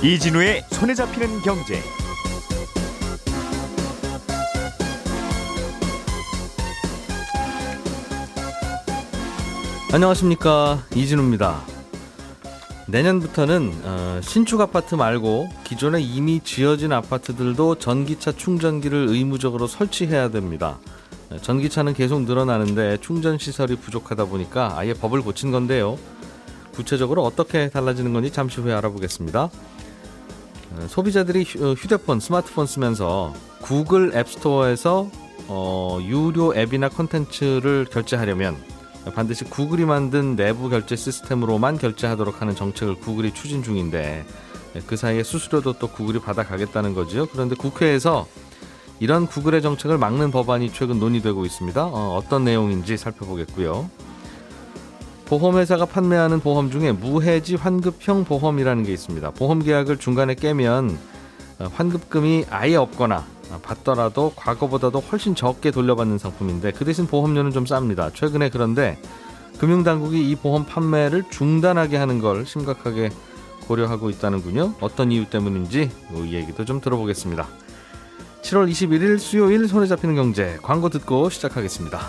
이진우의 0.00 0.62
손에 0.70 0.94
잡히는 0.94 1.42
경제. 1.42 1.82
안녕하십니까 9.92 10.84
이진우입니다. 10.94 11.60
내년부터는 12.86 13.72
어, 13.82 14.20
신축 14.22 14.60
아파트 14.60 14.94
말고 14.94 15.48
기존에 15.64 16.00
이미 16.00 16.40
지어진 16.44 16.92
아파트들도 16.92 17.78
전기차 17.78 18.32
충전기를 18.32 19.08
의무적으로 19.08 19.66
설치해야 19.66 20.30
됩니다. 20.30 20.78
전기차는 21.42 21.94
계속 21.94 22.22
늘어나는데 22.22 22.98
충전 23.00 23.38
시설이 23.38 23.76
부족하다 23.76 24.26
보니까 24.26 24.74
아예 24.76 24.94
법을 24.94 25.20
고친 25.22 25.50
건데요. 25.50 25.98
구체적으로 26.72 27.24
어떻게 27.24 27.68
달라지는 27.68 28.12
건지 28.12 28.30
잠시 28.32 28.60
후에 28.60 28.72
알아보겠습니다. 28.72 29.50
어, 30.70 30.86
소비자들이 30.88 31.44
휴- 31.44 31.64
어, 31.70 31.74
휴대폰, 31.74 32.20
스마트폰 32.20 32.66
쓰면서 32.66 33.34
구글 33.60 34.12
앱스토어에서 34.14 35.10
어, 35.48 35.98
유료 36.02 36.54
앱이나 36.54 36.88
콘텐츠를 36.88 37.86
결제하려면 37.90 38.56
반드시 39.14 39.44
구글이 39.44 39.86
만든 39.86 40.36
내부 40.36 40.68
결제 40.68 40.94
시스템으로만 40.94 41.78
결제하도록 41.78 42.40
하는 42.42 42.54
정책을 42.54 42.96
구글이 42.96 43.32
추진 43.32 43.62
중인데 43.62 44.24
그 44.86 44.96
사이에 44.96 45.22
수수료도 45.22 45.74
또 45.78 45.88
구글이 45.88 46.20
받아가겠다는 46.20 46.94
거죠. 46.94 47.26
그런데 47.32 47.54
국회에서 47.54 48.26
이런 49.00 49.26
구글의 49.26 49.62
정책을 49.62 49.98
막는 49.98 50.30
법안이 50.30 50.72
최근 50.72 50.98
논의되고 50.98 51.44
있습니다. 51.44 51.84
어, 51.84 52.22
떤 52.28 52.44
내용인지 52.44 52.96
살펴보겠고요. 52.96 53.88
보험회사가 55.26 55.84
판매하는 55.84 56.40
보험 56.40 56.70
중에 56.70 56.92
무해지 56.92 57.54
환급형 57.54 58.24
보험이라는 58.24 58.82
게 58.82 58.92
있습니다. 58.92 59.30
보험 59.32 59.62
계약을 59.62 59.98
중간에 59.98 60.34
깨면 60.34 60.98
어, 61.60 61.68
환급금이 61.72 62.46
아예 62.50 62.76
없거나 62.76 63.24
어, 63.50 63.60
받더라도 63.62 64.32
과거보다도 64.34 65.00
훨씬 65.00 65.34
적게 65.34 65.70
돌려받는 65.70 66.18
상품인데 66.18 66.72
그 66.72 66.84
대신 66.84 67.06
보험료는 67.06 67.52
좀 67.52 67.64
쌉니다. 67.64 68.12
최근에 68.14 68.50
그런데 68.50 68.98
금융당국이 69.58 70.30
이 70.30 70.34
보험 70.36 70.64
판매를 70.64 71.24
중단하게 71.30 71.96
하는 71.96 72.20
걸 72.20 72.46
심각하게 72.46 73.10
고려하고 73.66 74.08
있다는군요. 74.08 74.74
어떤 74.80 75.12
이유 75.12 75.28
때문인지 75.28 75.90
이 76.14 76.32
얘기도 76.32 76.64
좀 76.64 76.80
들어보겠습니다. 76.80 77.46
7월 78.48 78.70
21일 78.70 79.18
수요일 79.18 79.68
손에 79.68 79.86
잡히는 79.86 80.14
경제 80.14 80.56
광고 80.62 80.88
듣고 80.88 81.28
시작하겠습니다. 81.28 82.00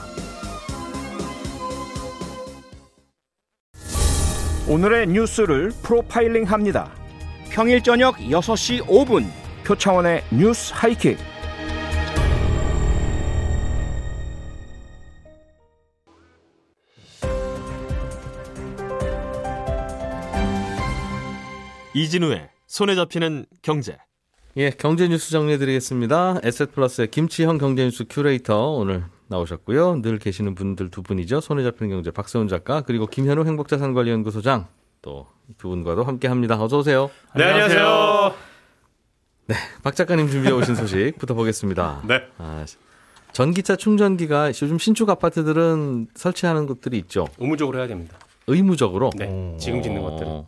오늘의 4.70 5.08
뉴스를 5.08 5.72
프로파일링 5.84 6.46
합니다. 6.46 6.94
평일 7.50 7.84
저녁 7.84 8.16
6시 8.18 8.86
5분 8.86 9.26
표창원의 9.66 10.23
뉴스 10.31 10.72
하이킥. 10.73 11.18
이진우의 21.94 22.50
손에 22.68 22.96
잡히는 22.96 23.46
경제. 23.62 23.98
예, 24.58 24.72
경제 24.72 25.08
뉴스 25.08 25.31
정리해드리겠습니다. 25.31 26.39
에셋플러스의 26.44 27.09
김치형 27.11 27.58
경제 27.59 27.83
뉴스 27.83 28.05
큐레이터 28.09 28.72
오늘 28.72 29.03
나오셨고요. 29.28 30.02
늘 30.02 30.17
계시는 30.17 30.56
분들 30.56 30.89
두 30.89 31.03
분이죠. 31.03 31.39
손에 31.39 31.64
잡히는 31.64 31.89
경제 31.95 32.11
박세훈 32.11 32.47
작가 32.47 32.81
그리고 32.81 33.06
김현우 33.06 33.45
행복자산관리연구소장 33.45 34.67
또 35.02 35.28
두 35.58 35.67
분과도 35.69 36.03
함께합니다. 36.03 36.61
어서 36.64 36.78
오세요. 36.78 37.09
네, 37.35 37.44
안녕하세요. 37.44 38.34
박 39.81 39.96
작가님 39.96 40.29
준비해 40.29 40.53
오신 40.53 40.75
소식 40.75 41.18
부터 41.18 41.34
보겠습니다. 41.34 42.03
네. 42.07 42.22
아, 42.38 42.63
전기차 43.31 43.75
충전기가 43.75 44.50
요즘 44.50 44.78
신축 44.78 45.09
아파트들은 45.09 46.09
설치하는 46.13 46.68
곳들이 46.68 47.00
있죠. 47.00 47.28
의무적으로 47.40 47.79
해야 47.79 47.88
됩니다. 47.88 48.19
의무적으로. 48.45 49.09
네, 49.18 49.57
지금 49.59 49.81
짓는 49.81 50.03
것들은. 50.03 50.44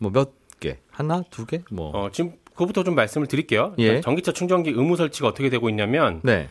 뭐 0.00 0.10
몇 0.10 0.32
개? 0.58 0.78
하나, 0.90 1.22
두 1.30 1.46
개? 1.46 1.62
뭐. 1.70 1.90
어, 1.96 2.10
지금 2.10 2.32
그거부터 2.60 2.84
좀 2.84 2.94
말씀을 2.94 3.26
드릴게요. 3.26 3.72
예. 3.78 4.00
전기차 4.02 4.32
충전기 4.32 4.70
의무 4.70 4.96
설치가 4.96 5.28
어떻게 5.28 5.48
되고 5.48 5.68
있냐면 5.70 6.20
네. 6.22 6.48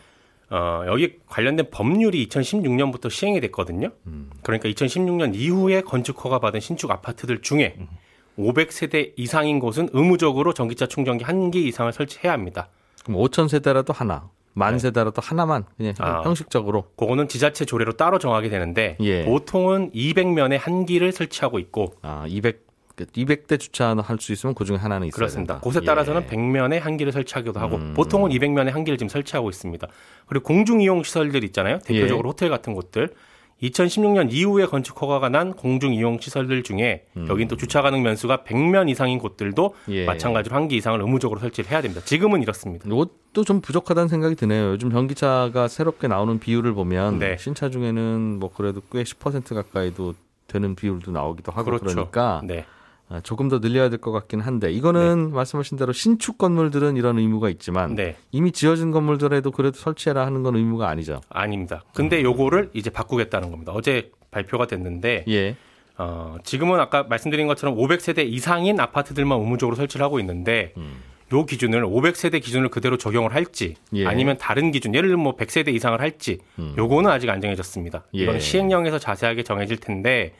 어, 0.50 0.82
여기 0.88 1.18
관련된 1.28 1.68
법률이 1.70 2.26
2016년부터 2.26 3.08
시행이 3.10 3.40
됐거든요. 3.40 3.90
음. 4.06 4.30
그러니까 4.42 4.68
2016년 4.68 5.34
이후에 5.36 5.82
건축 5.82 6.24
허가 6.24 6.40
받은 6.40 6.58
신축 6.58 6.90
아파트들 6.90 7.42
중에 7.42 7.76
음. 7.78 7.86
500세대 8.38 9.12
이상인 9.16 9.60
곳은 9.60 9.90
의무적으로 9.92 10.52
전기차 10.52 10.86
충전기 10.86 11.24
한 11.24 11.50
개 11.50 11.60
이상을 11.60 11.92
설치해야 11.92 12.32
합니다. 12.32 12.68
그럼 13.04 13.20
5천 13.22 13.48
세대라도 13.48 13.92
하나, 13.92 14.28
만 14.52 14.78
세대라도 14.80 15.22
하나만 15.22 15.64
그냥 15.76 15.94
아. 15.98 16.22
형식적으로. 16.22 16.86
그거는 16.96 17.28
지자체 17.28 17.64
조례로 17.64 17.92
따로 17.92 18.18
정하게 18.18 18.48
되는데 18.48 18.96
예. 19.00 19.24
보통은 19.24 19.92
200면에 19.92 20.58
한 20.58 20.86
기를 20.86 21.12
설치하고 21.12 21.58
있고 21.60 21.94
아, 22.02 22.24
200 22.26 22.66
200대 23.06 23.58
주차할 23.58 24.18
수 24.18 24.32
있으면 24.32 24.54
그 24.54 24.64
중에 24.64 24.76
하나는 24.76 25.06
있어야 25.08 25.16
그렇습니다. 25.16 25.54
된다. 25.54 25.62
곳에 25.62 25.80
따라서는 25.80 26.22
예. 26.22 26.26
100면에 26.26 26.78
한 26.80 26.96
기를 26.96 27.12
설치하기도 27.12 27.58
하고 27.58 27.76
음. 27.76 27.94
보통은 27.94 28.30
200면에 28.30 28.70
한 28.70 28.84
기를 28.84 28.98
지금 28.98 29.08
설치하고 29.08 29.50
있습니다. 29.50 29.86
그리고 30.26 30.44
공중 30.44 30.80
이용 30.80 31.02
시설들 31.02 31.44
있잖아요. 31.44 31.78
대표적으로 31.80 32.28
예. 32.28 32.30
호텔 32.30 32.48
같은 32.50 32.74
곳들. 32.74 33.10
2016년 33.62 34.32
이후에 34.32 34.66
건축 34.66 35.00
허가가 35.02 35.28
난 35.28 35.52
공중 35.52 35.92
이용 35.92 36.18
시설들 36.18 36.62
중에 36.62 37.04
여긴 37.28 37.46
또 37.46 37.56
주차 37.56 37.82
가능 37.82 38.02
면수가 38.02 38.38
100면 38.38 38.88
이상인 38.88 39.18
곳들도 39.18 39.74
음. 39.88 39.92
예. 39.92 40.06
마찬가지로 40.06 40.56
한기 40.56 40.76
이상을 40.76 40.98
의무적으로 41.00 41.40
설치를 41.40 41.70
해야 41.70 41.82
됩니다. 41.82 42.02
지금은 42.04 42.42
이렇습니다. 42.42 42.86
이것도 42.86 43.44
좀 43.44 43.60
부족하다는 43.60 44.08
생각이 44.08 44.34
드네요. 44.34 44.70
요즘 44.70 44.90
전기차가 44.90 45.68
새롭게 45.68 46.08
나오는 46.08 46.38
비율을 46.38 46.72
보면 46.72 47.18
네. 47.18 47.36
신차 47.38 47.68
중에는 47.68 48.38
뭐 48.38 48.50
그래도 48.50 48.80
꽤 48.90 49.02
10% 49.02 49.54
가까이도 49.54 50.14
되는 50.46 50.74
비율도 50.74 51.12
나오기도 51.12 51.52
하고 51.52 51.64
그렇죠. 51.64 51.84
그러니까 51.84 52.40
네. 52.44 52.64
조금 53.22 53.48
더 53.48 53.58
늘려야 53.60 53.88
될 53.88 53.98
것 53.98 54.12
같긴 54.12 54.40
한데 54.40 54.70
이거는 54.72 55.32
말씀하신 55.32 55.76
대로 55.76 55.92
신축 55.92 56.38
건물들은 56.38 56.96
이런 56.96 57.18
의무가 57.18 57.48
있지만 57.50 57.94
네. 57.96 58.16
이미 58.30 58.52
지어진 58.52 58.92
건물들에도 58.92 59.50
그래도 59.50 59.76
설치해라 59.78 60.24
하는 60.24 60.42
건 60.42 60.54
의무가 60.56 60.88
아니죠. 60.88 61.20
아닙니다. 61.28 61.82
근데 61.94 62.22
요거를 62.22 62.70
이제 62.72 62.88
바꾸겠다는 62.90 63.50
겁니다. 63.50 63.72
어제 63.74 64.12
발표가 64.30 64.66
됐는데 64.66 65.24
예. 65.28 65.56
어, 65.98 66.36
지금은 66.44 66.78
아까 66.80 67.02
말씀드린 67.02 67.46
것처럼 67.46 67.76
500세대 67.76 68.24
이상인 68.26 68.78
아파트들만 68.80 69.38
의무적으로 69.40 69.76
설치를 69.76 70.04
하고 70.06 70.18
있는데 70.20 70.72
요 71.32 71.44
기준을 71.46 71.84
500세대 71.84 72.40
기준을 72.42 72.68
그대로 72.70 72.96
적용을 72.96 73.34
할지 73.34 73.74
음. 73.92 73.98
예. 73.98 74.06
아니면 74.06 74.38
다른 74.38 74.70
기준 74.70 74.94
예를 74.94 75.08
들면 75.08 75.22
뭐 75.22 75.36
100세대 75.36 75.74
이상을 75.74 76.00
할지 76.00 76.38
요거는 76.78 77.10
아직 77.10 77.28
안 77.28 77.40
정해졌습니다. 77.40 78.04
예. 78.14 78.22
이건 78.22 78.40
시행령에서 78.40 78.98
자세하게 78.98 79.42
정해질 79.42 79.78
텐데 79.78 80.32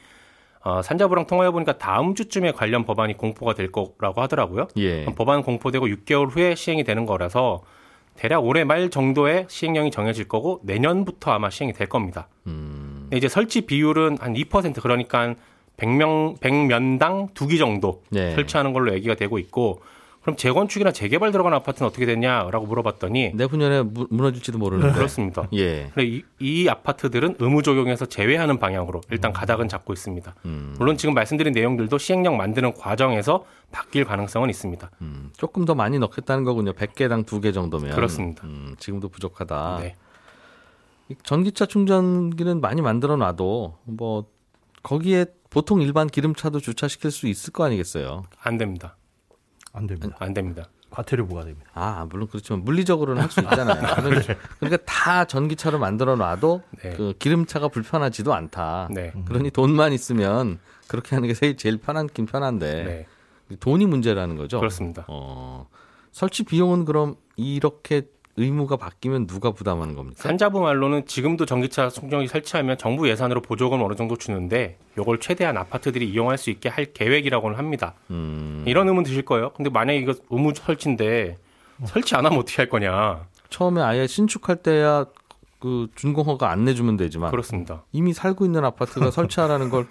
어, 0.62 0.82
산자부랑 0.82 1.26
통화해 1.26 1.50
보니까 1.50 1.78
다음 1.78 2.15
주쯤에 2.15 2.53
관련 2.53 2.84
법안이 2.84 3.16
공포가 3.16 3.54
될 3.54 3.72
거라고 3.72 4.21
하더라고요. 4.21 4.69
예. 4.76 5.06
법안 5.06 5.43
공포되고 5.43 5.87
6개월 5.87 6.31
후에 6.31 6.54
시행이 6.54 6.84
되는 6.84 7.06
거라서 7.06 7.62
대략 8.16 8.44
올해 8.44 8.65
말 8.65 8.91
정도에 8.91 9.47
시행령이 9.48 9.91
정해질 9.91 10.28
거고 10.28 10.60
내년부터 10.65 11.31
아마 11.32 11.48
시행이 11.48 11.72
될 11.72 11.88
겁니다. 11.88 12.28
음. 12.47 13.09
이제 13.12 13.28
설치 13.28 13.62
비율은 13.62 14.19
한 14.21 14.34
2% 14.34 14.82
그러니까 14.82 15.21
한 15.21 15.37
100명 15.78 16.38
100면당 16.41 17.32
두 17.32 17.47
기 17.47 17.56
정도 17.56 18.03
네. 18.10 18.34
설치하는 18.34 18.75
걸로 18.75 18.92
얘기가 18.92 19.15
되고 19.15 19.38
있고 19.38 19.81
그럼 20.22 20.36
재건축이나 20.36 20.92
재개발 20.92 21.32
들어간 21.32 21.54
아파트는 21.54 21.88
어떻게 21.88 22.04
되냐라고 22.04 22.66
물어봤더니 22.66 23.32
내후년에 23.34 23.82
무- 23.82 24.06
무너질지도 24.10 24.58
모르는데. 24.58 24.92
그렇습니다. 24.92 25.48
예. 25.54 25.91
그래, 25.94 26.04
이, 26.04 26.22
이 26.38 26.69
아파트들은 26.69 27.36
의무 27.39 27.62
적용에서 27.62 28.04
제외하는 28.04 28.59
방향으로 28.59 29.00
일단 29.10 29.33
가닥은 29.33 29.68
잡고 29.68 29.94
있습니다. 29.94 30.34
음. 30.44 30.74
물론 30.78 30.98
지금 30.98 31.15
말씀드린 31.15 31.54
내용들도 31.54 31.97
시행령 31.97 32.36
만드는 32.36 32.74
과정에서 32.74 33.47
바뀔 33.72 34.04
가능성은 34.04 34.50
있습니다. 34.50 34.91
음, 35.00 35.30
조금 35.39 35.65
더 35.65 35.74
많이 35.74 35.98
넣겠다는 35.98 36.44
거군요. 36.44 36.72
100개당 36.74 37.24
2개 37.24 37.54
정도면. 37.54 37.94
그렇습니다. 37.94 38.44
음, 38.44 38.74
지금도 38.78 39.09
부족하다. 39.09 39.78
네. 39.80 39.97
이 41.09 41.15
전기차 41.22 41.65
충전기는 41.65 42.60
많이 42.60 42.83
만들어 42.83 43.16
놔도 43.16 43.78
뭐 43.84 44.27
거기에 44.83 45.27
보통 45.48 45.80
일반 45.80 46.06
기름차도 46.09 46.60
주차시킬 46.60 47.10
수 47.10 47.27
있을 47.27 47.53
거 47.53 47.65
아니겠어요. 47.65 48.24
안 48.42 48.59
됩니다. 48.59 48.97
안 49.72 49.86
됩니다. 49.86 50.16
안 50.18 50.34
됩니다. 50.34 50.68
과태료 50.90 51.26
부과됩니다. 51.26 51.70
아, 51.72 52.04
물론 52.10 52.26
그렇지만 52.28 52.64
물리적으로는 52.64 53.22
할 53.22 53.30
수 53.30 53.40
있잖아요. 53.40 53.94
그러니까, 54.02 54.34
그러니까 54.58 54.82
다 54.84 55.24
전기차로 55.24 55.78
만들어 55.78 56.16
놔도 56.16 56.62
네. 56.82 56.94
그 56.96 57.14
기름차가 57.18 57.68
불편하지도 57.68 58.34
않다. 58.34 58.88
네. 58.92 59.12
그러니 59.26 59.50
돈만 59.52 59.92
있으면 59.92 60.58
그렇게 60.88 61.14
하는 61.14 61.28
게 61.28 61.34
제일, 61.34 61.56
제일 61.56 61.76
편한긴 61.78 62.26
편한데 62.26 63.06
네. 63.48 63.56
돈이 63.60 63.86
문제라는 63.86 64.36
거죠. 64.36 64.58
그렇습니다. 64.58 65.04
어, 65.06 65.68
설치 66.10 66.42
비용은 66.42 66.84
그럼 66.84 67.14
이렇게 67.36 68.02
의무가 68.36 68.77
바뀌면 68.77 69.27
누가 69.27 69.50
부담하는 69.50 69.94
겁니까? 69.97 70.22
산자부 70.22 70.60
말로는 70.60 71.06
지금도 71.06 71.47
전기차 71.47 71.91
충전기 71.91 72.27
설치하면 72.28 72.78
정부 72.78 73.09
예산으로 73.09 73.42
보조금 73.42 73.82
어느 73.82 73.94
정도 73.94 74.16
주는데 74.16 74.78
요걸 74.97 75.21
최대한 75.21 75.56
아파트들이 75.56 76.09
이용할 76.09 76.38
수 76.38 76.50
있게 76.50 76.68
할 76.68 76.86
계획이라고는 76.92 77.59
합니다. 77.59 77.94
음, 78.10 78.65
이런 78.66 78.88
의문 78.88 79.04
드실 79.04 79.22
거예요. 79.22 79.50
근데 79.54 79.68
만약에 79.71 79.98
이거 79.98 80.15
의무 80.30 80.53
설치인데 80.54 81.38
설치 81.86 82.15
안 82.15 82.24
하면 82.24 82.38
어떻게 82.38 82.56
할 82.56 82.68
거냐. 82.68 83.27
처음에 83.50 83.82
아예 83.82 84.06
신축할 84.06 84.56
때야 84.56 85.06
그 85.59 85.88
준공허가 85.94 86.50
안 86.50 86.65
내주면 86.65 86.97
되지만 86.97 87.30
그렇습니다. 87.30 87.82
이미 87.92 88.12
살고 88.12 88.44
있는 88.47 88.65
아파트가 88.65 89.10
설치하라는 89.12 89.68
걸 89.71 89.86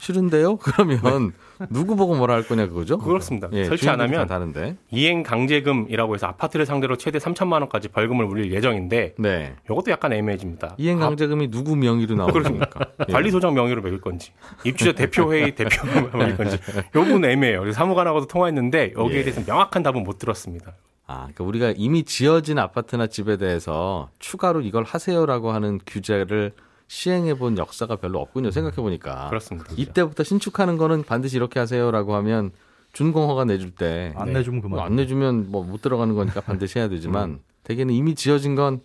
싫은데요? 0.00 0.56
그러면 0.64 1.32
누구 1.68 1.94
보고 1.94 2.14
뭐라 2.14 2.34
할 2.34 2.42
거냐 2.42 2.66
그거죠? 2.66 2.96
그렇습니다. 2.98 3.48
예, 3.52 3.64
설치 3.64 3.88
안 3.90 4.00
하면 4.00 4.26
다른데. 4.26 4.76
이행 4.90 5.22
강제금이라고 5.22 6.14
해서 6.14 6.26
아파트를 6.26 6.64
상대로 6.64 6.96
최대 6.96 7.18
3천만 7.18 7.60
원까지 7.60 7.88
벌금을 7.88 8.24
물릴 8.26 8.50
예정인데 8.50 9.14
네. 9.18 9.54
이것도 9.66 9.90
약간 9.90 10.14
애매해집니다. 10.14 10.74
이행 10.78 10.98
강제금이 10.98 11.50
누구 11.50 11.76
명의로 11.76 12.16
나오는 12.16 12.42
겁니까? 12.42 12.86
예. 13.08 13.12
관리소장 13.12 13.52
명의로 13.52 13.82
매길 13.82 14.00
건지 14.00 14.32
입주자 14.64 14.92
대표회의 14.92 15.52
대표 15.54 15.86
매길 16.16 16.36
건지 16.38 16.56
요 16.96 17.04
부분 17.04 17.24
애매해요. 17.26 17.60
그래서 17.60 17.76
사무관하고도 17.76 18.26
통화했는데 18.26 18.94
여기에 18.96 19.18
예. 19.18 19.22
대해서 19.22 19.42
명확한 19.46 19.82
답은 19.82 20.02
못 20.02 20.18
들었습니다. 20.18 20.72
아, 21.06 21.28
그러니까 21.34 21.44
우리가 21.44 21.74
이미 21.76 22.04
지어진 22.04 22.58
아파트나 22.58 23.08
집에 23.08 23.36
대해서 23.36 24.08
추가로 24.18 24.62
이걸 24.62 24.84
하세요라고 24.84 25.50
하는 25.52 25.78
규제를 25.84 26.52
시행해 26.94 27.34
본 27.34 27.56
역사가 27.56 27.96
별로 27.96 28.18
없군요. 28.18 28.50
생각해 28.50 28.74
보니까. 28.74 29.28
그렇습니다. 29.28 29.72
이때부터 29.76 30.24
신축하는 30.24 30.76
거는 30.76 31.04
반드시 31.04 31.36
이렇게 31.36 31.60
하세요라고 31.60 32.16
하면 32.16 32.50
준공허가 32.92 33.44
내줄 33.44 33.70
때안 33.76 34.26
네. 34.26 34.32
내주면 34.32 34.60
그만. 34.60 34.80
안 34.80 34.96
내주면 34.96 35.52
뭐 35.52 35.62
못 35.62 35.82
들어가는 35.82 36.12
거니까 36.16 36.40
반드시 36.40 36.80
해야 36.80 36.88
되지만 36.88 37.30
음. 37.38 37.40
대개는 37.62 37.94
이미 37.94 38.16
지어진 38.16 38.56
건 38.56 38.80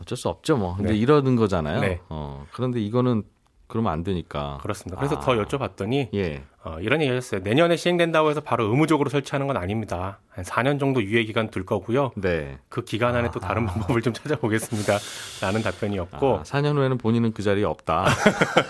어쩔 0.00 0.16
수 0.16 0.28
없죠 0.28 0.56
뭐. 0.58 0.76
근데 0.76 0.92
네. 0.92 0.96
이러는 0.98 1.34
거잖아요. 1.34 1.80
네. 1.80 2.00
어, 2.08 2.46
그런데 2.52 2.80
이거는 2.80 3.24
그러면 3.68 3.92
안 3.92 4.02
되니까. 4.02 4.58
그렇습니다. 4.62 4.96
그래서 4.96 5.16
아. 5.16 5.20
더 5.20 5.32
여쭤봤더니 5.34 6.08
예. 6.14 6.42
어, 6.64 6.78
이런 6.80 7.00
얘기 7.02 7.10
하셨어요. 7.12 7.42
내년에 7.42 7.76
시행된다고 7.76 8.30
해서 8.30 8.40
바로 8.40 8.64
의무적으로 8.64 9.10
설치하는 9.10 9.46
건 9.46 9.56
아닙니다. 9.58 10.18
한 10.30 10.44
4년 10.44 10.80
정도 10.80 11.02
유예 11.02 11.24
기간 11.24 11.50
둘 11.50 11.64
거고요. 11.64 12.12
네. 12.16 12.58
그 12.70 12.82
기간 12.82 13.14
안에 13.14 13.30
또 13.32 13.40
다른 13.40 13.66
방법을 13.66 14.00
좀 14.02 14.14
찾아보겠습니다. 14.14 14.98
라는 15.42 15.62
답변이었고 15.62 16.38
아, 16.38 16.42
4년 16.42 16.76
후에는 16.76 16.98
본인은 16.98 17.32
그 17.32 17.42
자리에 17.42 17.64
없다. 17.64 18.06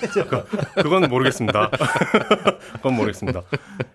그건 0.83 1.09
모르겠습니다. 1.09 1.71
그건 2.75 2.95
모르겠습니다. 2.95 3.43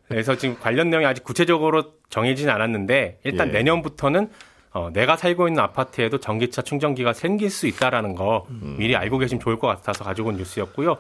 그래서 0.08 0.36
지금 0.36 0.58
관련 0.60 0.90
내용이 0.90 1.06
아직 1.06 1.24
구체적으로 1.24 1.94
정해지진 2.10 2.50
않았는데 2.50 3.20
일단 3.26 3.50
예. 3.50 3.52
내년부터는 3.52 4.30
어, 4.74 4.90
내가 4.92 5.16
살고 5.16 5.48
있는 5.48 5.62
아파트에도 5.64 6.20
전기차 6.20 6.64
충전기가 6.64 7.14
생길 7.14 7.50
수 7.50 7.68
있다라는 7.68 8.16
거 8.16 8.48
음. 8.50 8.76
미리 8.80 8.96
알고 8.96 9.20
계시면 9.20 9.40
좋을 9.42 9.60
것 9.60 9.68
같아서 9.68 10.04
가지고 10.04 10.30
온 10.30 10.38
뉴스였고요. 10.38 10.98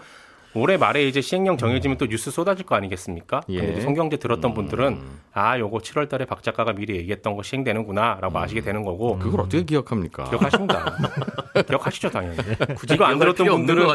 올해 0.56 0.78
말에 0.78 1.08
이제 1.08 1.20
시행령 1.20 1.58
정해지면 1.58 1.98
또 1.98 2.06
뉴스 2.06 2.30
쏟아질 2.30 2.68
거 2.68 2.76
아니겠습니까? 2.76 3.42
예. 3.50 3.58
근데 3.60 3.82
송경제 3.82 4.18
들었던 4.18 4.52
음. 4.52 4.54
분들은 4.54 5.02
아, 5.34 5.58
요거 5.58 5.80
7월 5.80 6.08
달에 6.08 6.26
박 6.26 6.44
작가가 6.44 6.74
미리 6.74 6.96
얘기했던 6.98 7.36
거 7.36 7.42
시행되는구나라고 7.42 8.38
아시게 8.38 8.62
되는 8.62 8.84
거고 8.84 9.18
그걸 9.18 9.42
어떻게 9.42 9.64
기억합니까? 9.64 10.26
기억하십니다. 10.26 10.96
기억하시죠, 11.68 12.12
당연히. 12.12 12.38
굳이 12.76 12.94
이거 12.94 13.06
안 13.06 13.18
들었던 13.18 13.48
분들은. 13.48 13.88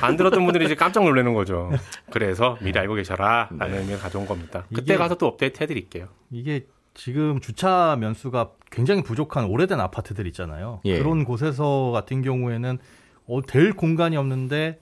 안 0.00 0.16
들었던 0.16 0.44
분들이 0.44 0.66
이제 0.66 0.76
깜짝 0.76 1.02
놀라는 1.02 1.34
거죠. 1.34 1.72
그래서 2.12 2.56
미리 2.60 2.78
알고 2.78 2.94
계셔라라는 2.94 3.78
의미를 3.78 3.98
가져온 3.98 4.26
겁니다. 4.26 4.62
그때 4.68 4.94
이게- 4.94 4.96
가서 4.96 5.16
또 5.16 5.26
업데이트 5.26 5.60
해 5.60 5.66
드릴게요. 5.66 6.06
이게 6.30 6.66
지금 6.94 7.40
주차 7.40 7.96
면수가 7.98 8.50
굉장히 8.70 9.02
부족한 9.02 9.44
오래된 9.46 9.80
아파트들 9.80 10.26
있잖아요. 10.28 10.80
예. 10.84 10.98
그런 10.98 11.24
곳에서 11.24 11.90
같은 11.92 12.22
경우에는 12.22 12.78
어, 13.26 13.42
될 13.42 13.72
공간이 13.72 14.16
없는데 14.16 14.80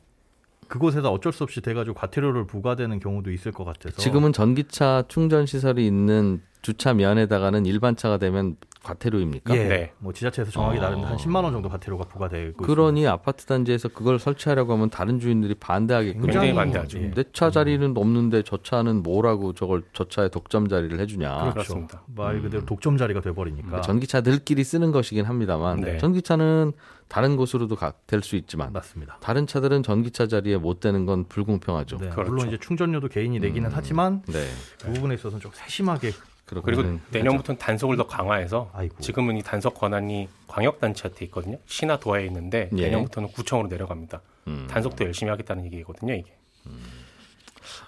그곳에다 0.69 1.09
어쩔 1.09 1.33
수 1.33 1.45
없이 1.45 1.61
돼가지고 1.61 1.95
과태료를 1.95 2.47
부과되는 2.47 3.01
경우도 3.01 3.33
있을 3.33 3.53
것 3.53 3.65
같아서 3.65 3.97
지금은 3.97 4.33
전기차 4.33 5.05
충전 5.09 5.47
시설이 5.47 5.87
있는 5.87 6.43
주차면에다가는 6.63 7.65
일반 7.67 7.97
차가 7.97 8.19
되면 8.19 8.57
과태료입니까? 8.89 9.55
예, 9.55 9.65
네. 9.69 9.93
뭐 9.99 10.13
지자체에서 10.13 10.51
정하기 10.51 10.79
어. 10.79 10.81
나름대 10.81 11.07
한 11.07 11.17
10만 11.17 11.45
원 11.45 11.53
정도 11.53 11.69
과태료가 11.69 12.05
부과되고 12.05 12.65
그러니 12.65 13.07
아파트 13.07 13.45
단지에서 13.45 13.89
그걸 13.89 14.19
설치하려고 14.19 14.73
하면 14.73 14.89
다른 14.89 15.21
주인들이 15.21 15.55
반대하겠군요. 15.55 16.25
굉장히 16.25 16.55
반대하죠. 16.55 16.99
예. 16.99 17.09
내차 17.15 17.51
자리는 17.51 17.95
없는데 17.97 18.43
저 18.43 18.59
차는 18.63 19.03
뭐라고 19.03 19.53
저걸 19.53 19.83
저 19.93 20.09
차의 20.09 20.31
독점 20.31 20.69
자리를 20.69 20.99
해주냐. 20.99 21.29
그렇죠. 21.29 21.53
그렇습니다. 21.53 22.03
말 22.15 22.41
그대로 22.41 22.65
독점 22.65 22.97
자리가 22.97 23.21
돼버리니까 23.21 23.67
그러니까 23.67 23.87
전기차들끼리 23.87 24.65
쓰는 24.65 24.91
것이긴 24.93 25.27
합니다만 25.27 25.81
네. 25.81 25.99
전기차는 25.99 26.73
다른 27.09 27.37
곳으로도 27.37 27.77
될 28.07 28.23
수 28.23 28.37
있지만 28.37 28.73
맞습니다. 28.73 29.17
다른 29.21 29.47
차들은 29.47 29.83
전기차 29.83 30.27
자리에 30.27 30.57
못 30.59 30.81
되는 30.81 31.07
건 31.07 31.25
불공평하죠. 31.29 31.97
네, 31.99 32.11
그렇죠. 32.11 32.31
물론 32.31 32.49
이제 32.49 32.59
충전료도 32.59 33.09
개인이 33.09 33.39
내기는 33.39 33.71
하지만 33.73 34.23
네. 34.27 34.45
그 34.83 34.93
부분에 34.93 35.15
있어서는 35.15 35.41
좀 35.41 35.51
세심하게 35.55 36.11
그리고 36.49 36.63
그렇거든요. 36.63 37.01
내년부터는 37.11 37.59
단속을 37.59 37.97
더 37.97 38.07
강화해서 38.07 38.71
아이고. 38.73 38.97
지금은 39.01 39.37
이 39.37 39.43
단속 39.43 39.75
권한이 39.75 40.29
광역단체한테 40.47 41.25
있거든요. 41.27 41.59
시나 41.67 41.99
도하에 41.99 42.25
있는데 42.27 42.71
예. 42.77 42.83
내년부터는 42.83 43.31
구청으로 43.33 43.69
내려갑니다. 43.69 44.21
음. 44.49 44.67
단속도 44.71 45.05
열심히 45.05 45.31
하겠다는 45.31 45.67
얘기거든요. 45.67 46.15
이게. 46.15 46.33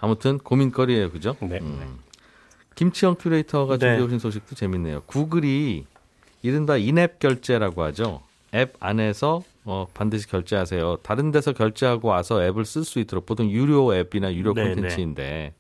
아무튼 0.01 0.39
고민거리예요, 0.39 1.11
그죠? 1.11 1.37
네. 1.41 1.59
음. 1.61 1.99
김치형 2.75 3.17
큐레이터가 3.19 3.77
네. 3.77 3.79
준비해 3.79 4.07
오신 4.07 4.19
소식도 4.19 4.55
재밌네요. 4.55 5.03
구글이 5.03 5.87
이른바 6.43 6.77
인앱 6.77 7.19
결제라고 7.19 7.83
하죠. 7.85 8.23
앱 8.55 8.75
안에서 8.81 9.43
어, 9.65 9.87
반드시 9.93 10.27
결제하세요. 10.29 10.97
다른 11.03 11.31
데서 11.31 11.53
결제하고 11.53 12.09
와서 12.09 12.43
앱을 12.43 12.65
쓸 12.65 12.85
수 12.85 12.99
있도록 12.99 13.27
보통 13.27 13.51
유료 13.51 13.95
앱이나 13.95 14.35
유료 14.35 14.55
네, 14.55 14.75
콘텐츠인데 14.75 15.53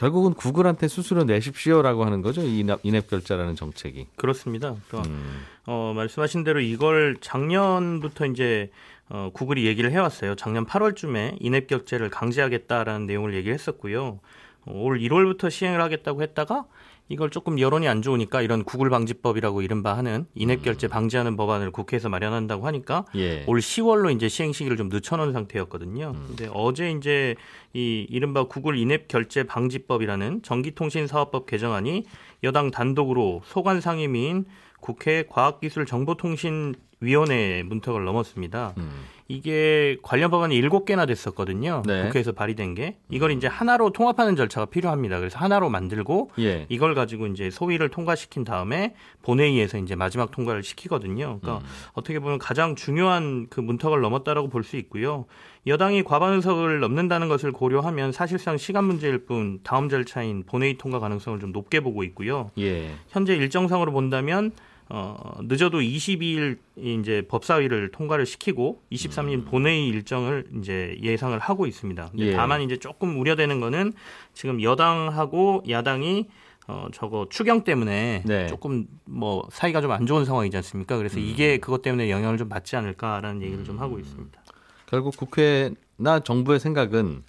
결국은 0.00 0.32
구글한테 0.32 0.88
수수료 0.88 1.24
내십시오라고 1.24 2.06
하는 2.06 2.22
거죠. 2.22 2.40
이 2.40 2.60
인앱, 2.60 2.80
인앱 2.84 3.10
결제라는 3.10 3.54
정책이. 3.54 4.06
그렇습니다. 4.16 4.74
그러니까 4.88 5.10
음. 5.10 5.44
어, 5.66 5.92
말씀하신 5.94 6.42
대로 6.42 6.58
이걸 6.60 7.18
작년부터 7.20 8.24
이제 8.24 8.70
어, 9.10 9.28
구글이 9.34 9.66
얘기를 9.66 9.92
해왔어요. 9.92 10.36
작년 10.36 10.64
8월쯤에 10.64 11.36
인앱 11.40 11.66
결제를 11.66 12.08
강제하겠다라는 12.08 13.04
내용을 13.04 13.34
얘기를 13.34 13.52
했었고요. 13.52 14.20
어, 14.64 14.72
올 14.72 15.00
1월부터 15.00 15.50
시행을 15.50 15.82
하겠다고 15.82 16.22
했다가 16.22 16.64
이걸 17.10 17.28
조금 17.28 17.58
여론이 17.58 17.86
안 17.88 18.00
좋으니까 18.02 18.40
이런 18.40 18.62
구글 18.62 18.88
방지법이라고 18.88 19.62
이른바 19.62 19.96
하는 19.96 20.26
인앱 20.36 20.62
결제 20.62 20.86
방지하는 20.86 21.36
법안을 21.36 21.72
국회에서 21.72 22.08
마련한다고 22.08 22.68
하니까 22.68 23.04
예. 23.16 23.42
올 23.46 23.58
10월로 23.58 24.14
이제 24.14 24.28
시행 24.28 24.52
시기를 24.52 24.76
좀 24.76 24.88
늦춰놓은 24.88 25.32
상태였거든요. 25.32 26.12
근데 26.28 26.48
어제 26.54 26.92
이제 26.92 27.34
이 27.74 28.06
이른바 28.08 28.44
구글 28.44 28.78
인앱 28.78 29.08
결제 29.08 29.42
방지법이라는 29.42 30.42
전기통신사업법 30.42 31.46
개정안이 31.46 32.04
여당 32.44 32.70
단독으로 32.70 33.42
소관 33.44 33.80
상임위인 33.80 34.44
국회 34.78 35.24
과학기술정보통신위원회 35.28 37.64
문턱을 37.64 38.04
넘었습니다. 38.04 38.74
음. 38.78 38.88
이게 39.30 39.96
관련 40.02 40.28
법안이 40.32 40.60
7개나 40.60 41.06
됐었거든요. 41.06 41.82
네. 41.86 42.02
국회에서 42.02 42.32
발의된 42.32 42.74
게. 42.74 42.96
이걸 43.10 43.30
이제 43.30 43.46
하나로 43.46 43.90
통합하는 43.90 44.34
절차가 44.34 44.66
필요합니다. 44.66 45.20
그래서 45.20 45.38
하나로 45.38 45.70
만들고 45.70 46.32
예. 46.40 46.66
이걸 46.68 46.96
가지고 46.96 47.28
이제 47.28 47.48
소위를 47.48 47.90
통과시킨 47.90 48.42
다음에 48.42 48.94
본회의에서 49.22 49.78
이제 49.78 49.94
마지막 49.94 50.32
통과를 50.32 50.64
시키거든요. 50.64 51.38
그러니까 51.40 51.64
어떻게 51.92 52.18
보면 52.18 52.40
가장 52.40 52.74
중요한 52.74 53.46
그 53.48 53.60
문턱을 53.60 54.00
넘었다라고 54.00 54.48
볼 54.48 54.64
수 54.64 54.76
있고요. 54.76 55.26
여당이 55.66 56.02
과반 56.02 56.34
의석을 56.34 56.80
넘는다는 56.80 57.28
것을 57.28 57.52
고려하면 57.52 58.12
사실상 58.12 58.56
시간 58.56 58.84
문제일 58.84 59.24
뿐 59.26 59.60
다음 59.62 59.88
절차인 59.88 60.42
본회의 60.44 60.76
통과 60.76 60.98
가능성을 60.98 61.38
좀 61.38 61.52
높게 61.52 61.80
보고 61.80 62.02
있고요. 62.02 62.50
예. 62.58 62.90
현재 63.08 63.36
일정상으로 63.36 63.92
본다면 63.92 64.50
어, 64.92 65.14
늦어도 65.42 65.80
22일 65.80 66.58
이제 66.76 67.22
법사위를 67.28 67.92
통과를 67.92 68.26
시키고 68.26 68.82
23일 68.90 69.46
본회의 69.46 69.86
일정을 69.88 70.46
이제 70.58 70.98
예상을 71.00 71.38
하고 71.38 71.66
있습니다. 71.66 72.10
예. 72.18 72.32
다만 72.32 72.60
이제 72.60 72.76
조금 72.76 73.18
우려되는 73.20 73.60
거는 73.60 73.92
지금 74.34 74.60
여당하고 74.60 75.62
야당이 75.68 76.26
어 76.66 76.88
저거 76.92 77.26
추경 77.30 77.62
때문에 77.64 78.22
네. 78.26 78.46
조금 78.48 78.86
뭐 79.04 79.46
사이가 79.50 79.80
좀 79.80 79.92
안 79.92 80.06
좋은 80.06 80.24
상황이지 80.24 80.56
않습니까? 80.56 80.96
그래서 80.98 81.18
이게 81.20 81.58
그것 81.58 81.82
때문에 81.82 82.10
영향을 82.10 82.36
좀 82.36 82.48
받지 82.48 82.74
않을까라는 82.76 83.42
얘기를 83.42 83.64
좀 83.64 83.78
하고 83.78 83.98
있습니다. 83.98 84.40
결국 84.86 85.16
국회나 85.16 86.20
정부의 86.24 86.58
생각은 86.58 87.22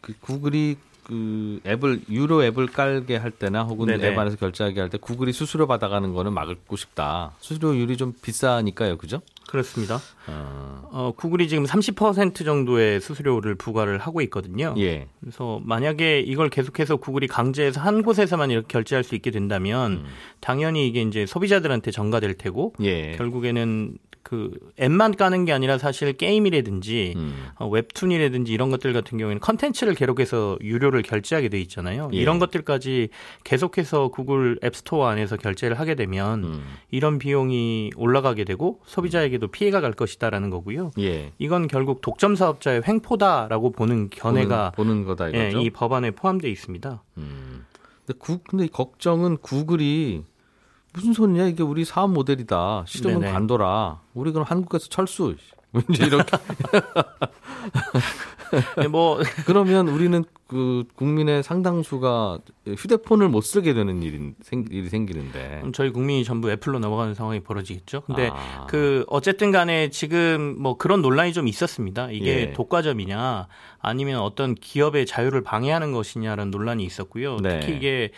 그 0.00 0.14
구글이 0.20 0.76
그 1.10 1.58
앱을 1.66 2.02
유료 2.08 2.44
앱을 2.44 2.68
깔게 2.68 3.16
할 3.16 3.32
때나 3.32 3.64
혹은 3.64 3.86
네네. 3.86 4.12
앱 4.12 4.18
안에서 4.18 4.36
결제하게 4.36 4.78
할 4.78 4.90
때 4.90 4.96
구글이 4.96 5.32
수수료 5.32 5.66
받아가는 5.66 6.12
거는 6.14 6.32
막고 6.32 6.76
싶다. 6.76 7.32
수수료율이 7.40 7.96
좀 7.96 8.12
비싸니까요, 8.22 8.96
그죠? 8.96 9.20
그렇습니다. 9.48 10.00
어, 10.28 10.88
어, 10.92 11.12
구글이 11.16 11.48
지금 11.48 11.64
30% 11.64 12.44
정도의 12.44 13.00
수수료를 13.00 13.56
부과를 13.56 13.98
하고 13.98 14.20
있거든요. 14.22 14.74
예. 14.78 15.08
그래서 15.20 15.60
만약에 15.64 16.20
이걸 16.20 16.48
계속해서 16.48 16.96
구글이 16.98 17.26
강제해서 17.26 17.80
한 17.80 18.02
곳에서만 18.04 18.52
이렇게 18.52 18.68
결제할 18.68 19.02
수 19.02 19.16
있게 19.16 19.32
된다면 19.32 19.92
음. 19.92 20.04
당연히 20.38 20.86
이게 20.86 21.02
이제 21.02 21.26
소비자들한테 21.26 21.90
전가될 21.90 22.34
테고 22.34 22.74
예. 22.82 23.16
결국에는 23.16 23.94
그 24.22 24.50
앱만 24.80 25.16
까는 25.16 25.44
게 25.44 25.52
아니라 25.52 25.78
사실 25.78 26.12
게임이라든지 26.12 27.14
음. 27.16 27.46
어, 27.56 27.68
웹툰이라든지 27.68 28.52
이런 28.52 28.70
것들 28.70 28.92
같은 28.92 29.18
경우에는 29.18 29.40
컨텐츠를 29.40 29.94
계속해서 29.94 30.58
유료를 30.60 31.02
결제하게 31.02 31.48
돼 31.48 31.60
있잖아요. 31.62 32.10
예. 32.12 32.18
이런 32.18 32.38
것들까지 32.38 33.08
계속해서 33.44 34.08
구글 34.08 34.58
앱스토어 34.62 35.06
안에서 35.06 35.36
결제를 35.36 35.78
하게 35.78 35.94
되면 35.94 36.44
음. 36.44 36.62
이런 36.90 37.18
비용이 37.18 37.92
올라가게 37.96 38.44
되고 38.44 38.80
소비자에게도 38.84 39.48
피해가 39.48 39.80
갈 39.80 39.92
것이다라는 39.92 40.50
거고요. 40.50 40.90
예. 40.98 41.32
이건 41.38 41.66
결국 41.66 42.00
독점 42.00 42.36
사업자의 42.36 42.82
횡포다라고 42.86 43.72
보는 43.72 44.10
견해가 44.10 44.72
보는, 44.72 45.04
보는 45.04 45.04
거다 45.06 45.34
예, 45.34 45.48
이거죠. 45.48 45.60
이 45.60 45.70
법안에 45.70 46.12
포함되어 46.12 46.50
있습니다. 46.50 47.02
음. 47.18 47.64
근데 48.06 48.18
구 48.18 48.38
근데 48.38 48.64
이 48.66 48.68
걱정은 48.68 49.38
구글이 49.38 50.24
무슨 50.92 51.12
소리냐 51.12 51.46
이게 51.46 51.62
우리 51.62 51.84
사업 51.84 52.10
모델이다. 52.10 52.84
시름은 52.86 53.20
네네. 53.20 53.32
관둬라. 53.32 54.00
우리 54.14 54.32
그럼 54.32 54.44
한국에서 54.48 54.88
철수. 54.88 55.34
이제 55.88 56.04
이렇게 56.04 56.36
네, 58.76 58.88
뭐 58.88 59.18
그러면 59.46 59.88
우리는 59.88 60.24
그 60.48 60.84
국민의 60.96 61.42
상당수가 61.44 62.38
휴대폰을 62.76 63.28
못 63.28 63.42
쓰게 63.42 63.72
되는 63.72 64.02
일인 64.02 64.34
생, 64.42 64.64
일이 64.70 64.88
생기는데. 64.88 65.62
저희 65.72 65.90
국민이 65.90 66.24
전부 66.24 66.50
애플로 66.50 66.80
넘어가는 66.80 67.14
상황이 67.14 67.40
벌어지겠죠. 67.40 68.02
근데 68.02 68.30
아. 68.32 68.66
그 68.68 69.04
어쨌든 69.08 69.52
간에 69.52 69.90
지금 69.90 70.56
뭐 70.58 70.76
그런 70.76 71.02
논란이 71.02 71.32
좀 71.32 71.46
있었습니다. 71.46 72.10
이게 72.10 72.26
예. 72.26 72.52
독과점이냐 72.52 73.46
아니면 73.80 74.20
어떤 74.20 74.54
기업의 74.54 75.06
자유를 75.06 75.42
방해하는 75.42 75.92
것이냐라는 75.92 76.50
논란이 76.50 76.84
있었고요. 76.84 77.36
네. 77.38 77.60
특히 77.60 77.76
이게 77.76 78.10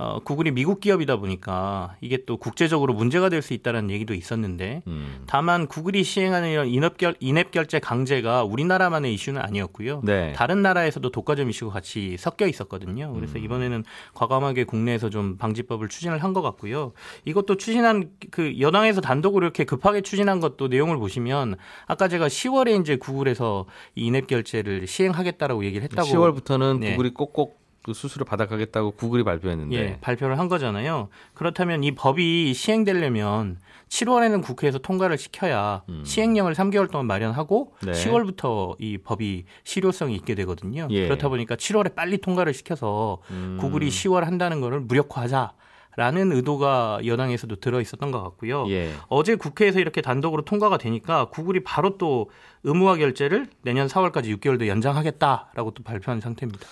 어, 0.00 0.20
구글이 0.20 0.52
미국 0.52 0.78
기업이다 0.78 1.16
보니까 1.16 1.96
이게 2.00 2.18
또 2.24 2.36
국제적으로 2.36 2.94
문제가 2.94 3.28
될 3.28 3.42
수 3.42 3.52
있다는 3.52 3.90
얘기도 3.90 4.14
있었는데 4.14 4.82
음. 4.86 5.24
다만 5.26 5.66
구글이 5.66 6.04
시행하는 6.04 6.50
이런 6.50 6.68
인앱, 6.68 6.98
결, 6.98 7.14
인앱 7.18 7.50
결제 7.50 7.78
강제가 7.80 8.44
우리나라만의 8.44 9.12
이슈는 9.14 9.40
아니었고요. 9.40 10.02
네. 10.04 10.32
다른 10.34 10.62
나라에서도 10.62 11.08
독과점 11.10 11.50
이슈가 11.50 11.72
같이 11.72 12.16
섞여 12.16 12.46
있었거든요. 12.46 13.12
그래서 13.12 13.38
이번에는 13.38 13.84
과감하게 14.14 14.64
국내에서 14.64 15.10
좀 15.10 15.36
방지법을 15.36 15.88
추진을 15.88 16.22
한 16.22 16.32
것 16.32 16.42
같고요. 16.42 16.92
이것도 17.24 17.56
추진한 17.56 18.10
그 18.30 18.60
여당에서 18.60 19.00
단독으로 19.00 19.46
이렇게 19.46 19.64
급하게 19.64 20.02
추진한 20.02 20.40
것도 20.40 20.68
내용을 20.68 20.98
보시면 20.98 21.56
아까 21.86 22.06
제가 22.06 22.28
10월에 22.28 22.80
이제 22.80 22.96
구글에서 22.96 23.64
이 23.96 24.06
인앱 24.06 24.26
결제를 24.26 24.86
시행 24.86 25.07
하겠다라고 25.12 25.64
얘기를 25.64 25.82
했다고 25.84 26.08
10월부터는 26.08 26.78
네. 26.80 26.90
구글이 26.92 27.14
꼭꼭 27.14 27.58
그 27.82 27.94
수수료 27.94 28.24
받아가겠다고 28.24 28.90
구글이 28.92 29.24
발표했는데. 29.24 29.76
예, 29.76 29.98
발표를 30.00 30.38
한 30.38 30.48
거잖아요. 30.48 31.08
그렇다면 31.34 31.84
이 31.84 31.94
법이 31.94 32.52
시행되려면 32.52 33.58
7월에는 33.88 34.42
국회에서 34.42 34.78
통과를 34.78 35.16
시켜야 35.16 35.82
시행령을 36.04 36.52
3개월 36.52 36.90
동안 36.90 37.06
마련하고 37.06 37.72
음. 37.82 37.86
네. 37.86 37.92
10월부터 37.92 38.76
이 38.78 38.98
법이 38.98 39.44
실효성이 39.64 40.14
있게 40.16 40.34
되거든요. 40.34 40.88
예. 40.90 41.04
그렇다 41.04 41.28
보니까 41.30 41.56
7월에 41.56 41.94
빨리 41.94 42.18
통과를 42.18 42.52
시켜서 42.52 43.18
음. 43.30 43.56
구글이 43.58 43.88
10월 43.88 44.24
한다는 44.24 44.60
거를 44.60 44.80
무력화하자 44.80 45.52
라는 45.98 46.30
의도가 46.30 47.00
여당에서도 47.04 47.56
들어 47.56 47.80
있었던 47.80 48.12
것 48.12 48.22
같고요. 48.22 48.66
예. 48.70 48.92
어제 49.08 49.34
국회에서 49.34 49.80
이렇게 49.80 50.00
단독으로 50.00 50.42
통과가 50.44 50.78
되니까 50.78 51.24
구글이 51.30 51.64
바로 51.64 51.98
또 51.98 52.30
의무화 52.62 52.94
결제를 52.98 53.48
내년 53.62 53.88
4월까지 53.88 54.26
6개월 54.38 54.60
더 54.60 54.68
연장하겠다라고 54.68 55.72
또 55.72 55.82
발표한 55.82 56.20
상태입니다. 56.20 56.64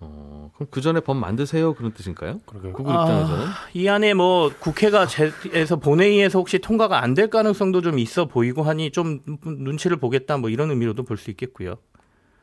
어, 0.00 0.50
그럼 0.56 0.66
그 0.72 0.80
전에 0.80 0.98
법 0.98 1.16
만드세요 1.16 1.74
그런 1.74 1.92
뜻일까요? 1.94 2.40
그러게요. 2.44 2.72
구글 2.72 2.92
입장에서는. 2.92 3.46
이 3.74 3.86
안에 3.88 4.14
뭐 4.14 4.50
국회가 4.58 5.06
제에서 5.06 5.76
본회의에서 5.76 6.40
혹시 6.40 6.58
통과가 6.58 7.00
안 7.04 7.14
될 7.14 7.30
가능성도 7.30 7.82
좀 7.82 8.00
있어 8.00 8.24
보이고 8.24 8.64
하니 8.64 8.90
좀 8.90 9.20
눈치를 9.44 9.96
보겠다 9.98 10.38
뭐 10.38 10.50
이런 10.50 10.70
의미로도 10.70 11.04
볼 11.04 11.16
수 11.18 11.30
있겠고요. 11.30 11.76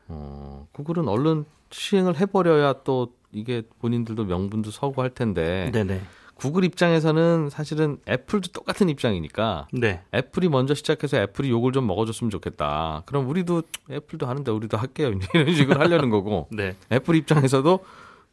어, 0.08 0.66
구글은 0.72 1.06
얼른 1.06 1.44
시행을 1.70 2.18
해버려야 2.18 2.76
또 2.84 3.12
이게 3.34 3.62
본인들도 3.80 4.24
명분도 4.24 4.70
서고 4.70 5.02
할 5.02 5.10
텐데 5.10 5.70
네네. 5.72 6.00
구글 6.34 6.64
입장에서는 6.64 7.48
사실은 7.50 7.98
애플도 8.08 8.50
똑같은 8.52 8.88
입장이니까 8.88 9.68
네. 9.72 10.02
애플이 10.12 10.48
먼저 10.48 10.74
시작해서 10.74 11.18
애플이 11.18 11.48
욕을 11.50 11.72
좀 11.72 11.86
먹어줬으면 11.86 12.30
좋겠다. 12.30 13.02
그럼 13.06 13.28
우리도 13.28 13.62
애플도 13.90 14.26
하는데 14.26 14.50
우리도 14.50 14.76
할게요. 14.76 15.12
이런 15.32 15.54
식으로 15.54 15.78
하려는 15.80 16.10
거고 16.10 16.48
네. 16.52 16.74
애플 16.90 17.14
입장에서도 17.14 17.84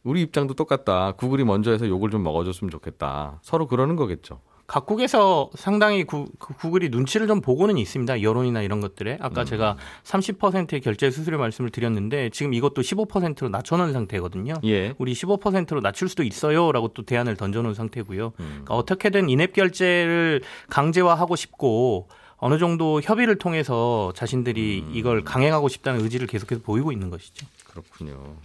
우리 0.03 0.22
입장도 0.22 0.55
똑같다. 0.55 1.12
구글이 1.12 1.43
먼저 1.43 1.72
해서 1.72 1.88
욕을 1.88 2.10
좀 2.10 2.24
먹어줬으면 2.24 2.72
좋겠다. 2.72 3.39
서로 3.43 3.67
그러는 3.67 3.96
거겠죠. 3.96 4.41
각국에서 4.71 5.49
상당히 5.55 6.05
구, 6.05 6.27
그 6.39 6.53
구글이 6.53 6.89
눈치를 6.91 7.27
좀 7.27 7.41
보고는 7.41 7.77
있습니다. 7.77 8.21
여론이나 8.21 8.61
이런 8.61 8.79
것들에. 8.79 9.17
아까 9.19 9.43
제가 9.43 9.75
30%의 10.05 10.79
결제 10.79 11.11
수수료 11.11 11.37
말씀을 11.37 11.71
드렸는데 11.71 12.29
지금 12.29 12.53
이것도 12.53 12.81
15%로 12.81 13.49
낮춰놓은 13.49 13.91
상태거든요. 13.91 14.53
예. 14.63 14.93
우리 14.97 15.11
15%로 15.11 15.81
낮출 15.81 16.07
수도 16.07 16.23
있어요라고 16.23 16.87
또 16.89 17.03
대안을 17.03 17.35
던져놓은 17.35 17.73
상태고요. 17.73 18.31
그러니까 18.31 18.73
어떻게든 18.73 19.29
인앱 19.29 19.51
결제를 19.51 20.41
강제화하고 20.69 21.35
싶고 21.35 22.07
어느 22.37 22.57
정도 22.57 23.01
협의를 23.01 23.35
통해서 23.39 24.13
자신들이 24.15 24.85
이걸 24.93 25.25
강행하고 25.25 25.67
싶다는 25.67 25.99
의지를 26.01 26.27
계속해서 26.27 26.61
보이고 26.61 26.93
있는 26.93 27.09
것이죠. 27.09 27.45
그렇군요. 27.65 28.37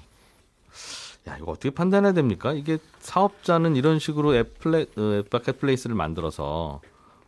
야, 1.28 1.36
이거 1.38 1.52
어떻게 1.52 1.70
판단해야 1.70 2.12
됩니까? 2.12 2.52
이게 2.52 2.78
사업자는 3.00 3.74
이런 3.76 3.98
식으로 3.98 4.34
앱플레, 4.36 4.86
어, 4.96 5.02
앱 5.18 5.26
마켓플레이스를 5.30 5.96
만들어서 5.96 6.80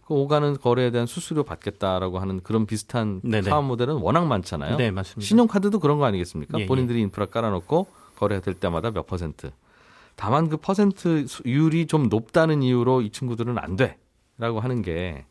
그 0.07 0.15
오가는 0.15 0.57
거래에 0.59 0.91
대한 0.91 1.07
수수료 1.07 1.43
받겠다라고 1.43 2.19
하는 2.19 2.41
그런 2.43 2.65
비슷한 2.65 3.21
네네. 3.23 3.43
사업 3.43 3.65
모델은 3.65 3.97
워낙 3.97 4.27
많잖아요. 4.27 4.77
네, 4.77 4.91
맞습니다. 4.91 5.27
신용카드도 5.27 5.81
그런 5.81 5.99
거 5.99 6.05
아니겠습니까? 6.07 6.59
예, 6.59 6.63
예. 6.63 6.67
본인들이 6.67 7.01
인프라 7.01 7.27
깔아놓고 7.27 7.87
거래가 8.17 8.41
될 8.41 8.55
때마다 8.55 8.91
몇 8.91 9.07
퍼센트. 9.07 9.51
다만 10.17 10.49
그 10.49 10.57
퍼센트 10.57 11.27
율이 11.45 11.87
좀 11.87 12.09
높다는 12.09 12.63
이유로 12.63 13.03
이 13.03 13.11
친구들은 13.11 13.59
안 13.59 13.77
돼라고 13.77 14.61
하는 14.61 14.83
게, 14.83 15.27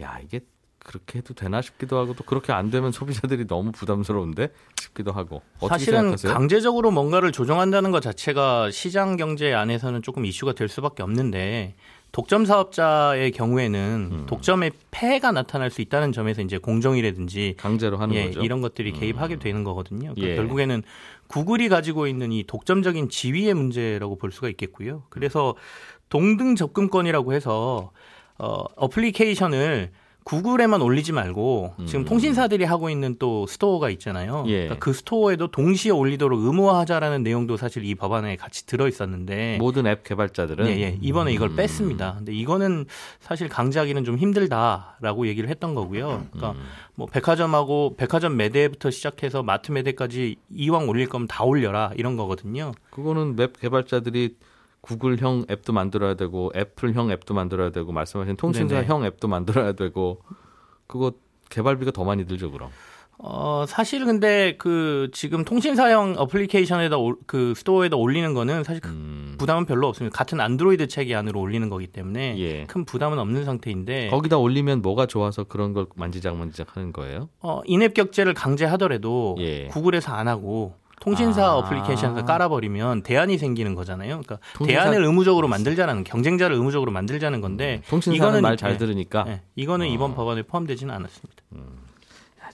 야 0.00 0.18
이게 0.24 0.40
그렇게 0.86 1.18
해도 1.18 1.34
되나 1.34 1.60
싶기도 1.62 1.98
하고 1.98 2.14
또 2.14 2.22
그렇게 2.22 2.52
안 2.52 2.70
되면 2.70 2.92
소비자들이 2.92 3.48
너무 3.48 3.72
부담스러운데 3.72 4.50
싶기도 4.80 5.10
하고 5.10 5.42
사실은 5.68 5.98
생각하세요? 5.98 6.32
강제적으로 6.32 6.92
뭔가를 6.92 7.32
조정한다는 7.32 7.90
것 7.90 8.00
자체가 8.00 8.70
시장 8.70 9.16
경제 9.16 9.52
안에서는 9.52 10.02
조금 10.02 10.24
이슈가 10.24 10.52
될 10.52 10.68
수밖에 10.68 11.02
없는데 11.02 11.74
독점 12.12 12.44
사업자의 12.44 13.32
경우에는 13.32 14.08
음. 14.12 14.26
독점의 14.26 14.70
폐해가 14.92 15.32
나타날 15.32 15.72
수 15.72 15.82
있다는 15.82 16.12
점에서 16.12 16.40
이제 16.40 16.56
공정이라든지 16.56 17.56
강제로 17.58 17.96
하는 17.96 18.14
예, 18.14 18.26
거죠. 18.26 18.40
음. 18.40 18.44
이런 18.44 18.60
것들이 18.60 18.92
개입하게 18.92 19.40
되는 19.40 19.64
거거든요. 19.64 20.14
그러니까 20.14 20.28
예. 20.28 20.36
결국에는 20.36 20.84
구글이 21.26 21.68
가지고 21.68 22.06
있는 22.06 22.30
이 22.30 22.44
독점적인 22.44 23.08
지위의 23.08 23.54
문제라고 23.54 24.16
볼 24.16 24.30
수가 24.30 24.48
있겠고요. 24.50 25.02
그래서 25.10 25.56
동등 26.10 26.54
접근권이라고 26.54 27.32
해서 27.32 27.90
어, 28.38 28.64
어플리케이션을 28.76 29.90
구글에만 30.26 30.82
올리지 30.82 31.12
말고 31.12 31.74
지금 31.86 32.04
통신사들이 32.04 32.64
하고 32.64 32.90
있는 32.90 33.14
또 33.16 33.46
스토어가 33.46 33.90
있잖아요. 33.90 34.42
음. 34.42 34.48
예. 34.48 34.64
그러니까 34.64 34.78
그 34.80 34.92
스토어에도 34.92 35.46
동시에 35.52 35.92
올리도록 35.92 36.40
의무화하자라는 36.40 37.22
내용도 37.22 37.56
사실 37.56 37.84
이 37.84 37.94
법안에 37.94 38.34
같이 38.34 38.66
들어 38.66 38.88
있었는데 38.88 39.58
모든 39.60 39.86
앱 39.86 40.02
개발자들은 40.02 40.66
예, 40.66 40.80
예. 40.80 40.98
이번에 41.00 41.32
이걸 41.32 41.50
음. 41.50 41.56
뺐습니다. 41.56 42.14
근데 42.18 42.32
이거는 42.32 42.86
사실 43.20 43.48
강제하기는 43.48 44.04
좀 44.04 44.18
힘들다라고 44.18 45.28
얘기를 45.28 45.48
했던 45.48 45.76
거고요. 45.76 46.26
그러니까 46.32 46.60
음. 46.60 46.64
뭐 46.96 47.06
백화점하고 47.06 47.94
백화점 47.96 48.36
매대부터 48.36 48.90
시작해서 48.90 49.44
마트 49.44 49.70
매대까지 49.70 50.34
이왕 50.50 50.88
올릴 50.88 51.08
거면 51.08 51.28
다 51.28 51.44
올려라 51.44 51.92
이런 51.94 52.16
거거든요. 52.16 52.72
그거는 52.90 53.36
웹 53.38 53.52
개발자들이 53.60 54.34
구글형 54.80 55.46
앱도 55.50 55.72
만들어야 55.72 56.14
되고 56.14 56.50
애플형 56.54 57.10
앱도 57.10 57.34
만들어야 57.34 57.70
되고 57.70 57.92
말씀하신 57.92 58.36
통신사형 58.36 59.04
앱도 59.04 59.28
만들어야 59.28 59.72
되고 59.72 60.20
그거 60.86 61.12
개발비가 61.50 61.90
더 61.90 62.04
많이 62.04 62.26
들죠 62.26 62.50
그럼. 62.50 62.70
어, 63.18 63.64
사실 63.66 64.04
근데 64.04 64.56
그 64.58 65.08
지금 65.12 65.42
통신사형 65.42 66.16
어플리케이션에다 66.18 66.98
올- 66.98 67.16
그 67.26 67.54
스토어에다 67.56 67.96
올리는 67.96 68.34
거는 68.34 68.62
사실 68.62 68.82
그 68.82 68.90
음. 68.90 69.36
부담은 69.38 69.64
별로 69.64 69.88
없습니다. 69.88 70.14
같은 70.16 70.38
안드로이드 70.38 70.86
체계 70.88 71.14
안으로 71.14 71.40
올리는 71.40 71.66
거기 71.70 71.86
때문에 71.86 72.38
예. 72.38 72.64
큰 72.66 72.84
부담은 72.84 73.18
없는 73.18 73.44
상태인데 73.46 74.10
거기다 74.10 74.36
올리면 74.36 74.82
뭐가 74.82 75.06
좋아서 75.06 75.44
그런 75.44 75.72
걸 75.72 75.86
만지작 75.94 76.36
만지작 76.36 76.76
하는 76.76 76.92
거예요? 76.92 77.30
어, 77.40 77.62
인앱 77.64 77.94
결제를 77.94 78.34
강제하더라도 78.34 79.36
예. 79.40 79.66
구글에서 79.68 80.12
안 80.12 80.28
하고 80.28 80.74
통신사 81.00 81.44
아. 81.46 81.54
어플리케이션에서 81.56 82.24
깔아버리면 82.24 83.02
대안이 83.02 83.38
생기는 83.38 83.74
거잖아요. 83.74 84.20
그러니까 84.22 84.38
통신사- 84.54 84.66
대안을 84.84 85.04
의무적으로 85.04 85.46
만들자는 85.48 86.04
경쟁자를 86.04 86.56
의무적으로 86.56 86.90
만들자는 86.92 87.40
건데 87.40 87.82
통신사는 87.88 88.16
이거는 88.16 88.42
말 88.42 88.54
이- 88.54 88.56
잘 88.56 88.72
예, 88.72 88.76
들으니까 88.78 89.24
예, 89.28 89.42
이거는 89.56 89.86
어. 89.86 89.88
이번 89.90 90.14
법안에 90.14 90.42
포함되지는 90.42 90.92
않았습니다. 90.94 91.42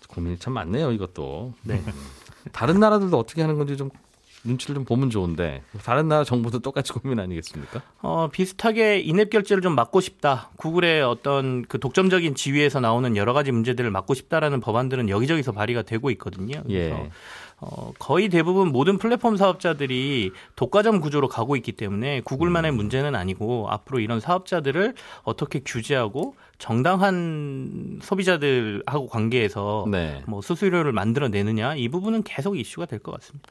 고민이 0.08 0.38
참 0.38 0.52
많네요. 0.52 0.92
이것도. 0.92 1.54
네. 1.62 1.82
다른 2.52 2.78
나라들도 2.80 3.16
어떻게 3.18 3.40
하는 3.40 3.56
건지 3.56 3.78
좀 3.78 3.88
눈치를 4.44 4.74
좀 4.74 4.84
보면 4.84 5.08
좋은데 5.08 5.62
다른 5.84 6.08
나라 6.08 6.22
정부도 6.24 6.58
똑같이 6.58 6.92
고민 6.92 7.18
아니겠습니까? 7.18 7.80
어, 8.02 8.28
비슷하게 8.30 8.98
인앱 9.00 9.30
결제를 9.30 9.62
좀 9.62 9.74
막고 9.74 10.00
싶다. 10.02 10.50
구글의 10.56 11.02
어떤 11.02 11.62
그 11.62 11.78
독점적인 11.80 12.34
지위에서 12.34 12.80
나오는 12.80 13.16
여러 13.16 13.32
가지 13.32 13.52
문제들을 13.52 13.90
막고 13.90 14.12
싶다라는 14.12 14.60
법안들은 14.60 15.08
여기저기서 15.08 15.52
발의가 15.52 15.80
되고 15.82 16.10
있거든요. 16.10 16.62
그래서 16.66 16.96
예. 16.96 17.10
어, 17.64 17.92
거의 18.00 18.28
대부분 18.28 18.72
모든 18.72 18.98
플랫폼 18.98 19.36
사업자들이 19.36 20.32
독과점 20.56 21.00
구조로 21.00 21.28
가고 21.28 21.54
있기 21.54 21.72
때문에 21.72 22.20
구글만의 22.22 22.72
음. 22.72 22.76
문제는 22.76 23.14
아니고 23.14 23.68
앞으로 23.70 24.00
이런 24.00 24.18
사업자들을 24.18 24.94
어떻게 25.22 25.60
규제하고 25.64 26.34
정당한 26.58 28.00
소비자들하고 28.02 29.06
관계에서 29.06 29.86
네. 29.88 30.22
뭐 30.26 30.42
수수료를 30.42 30.90
만들어내느냐 30.92 31.76
이 31.76 31.88
부분은 31.88 32.24
계속 32.24 32.58
이슈가 32.58 32.86
될 32.86 32.98
것 32.98 33.12
같습니다. 33.12 33.48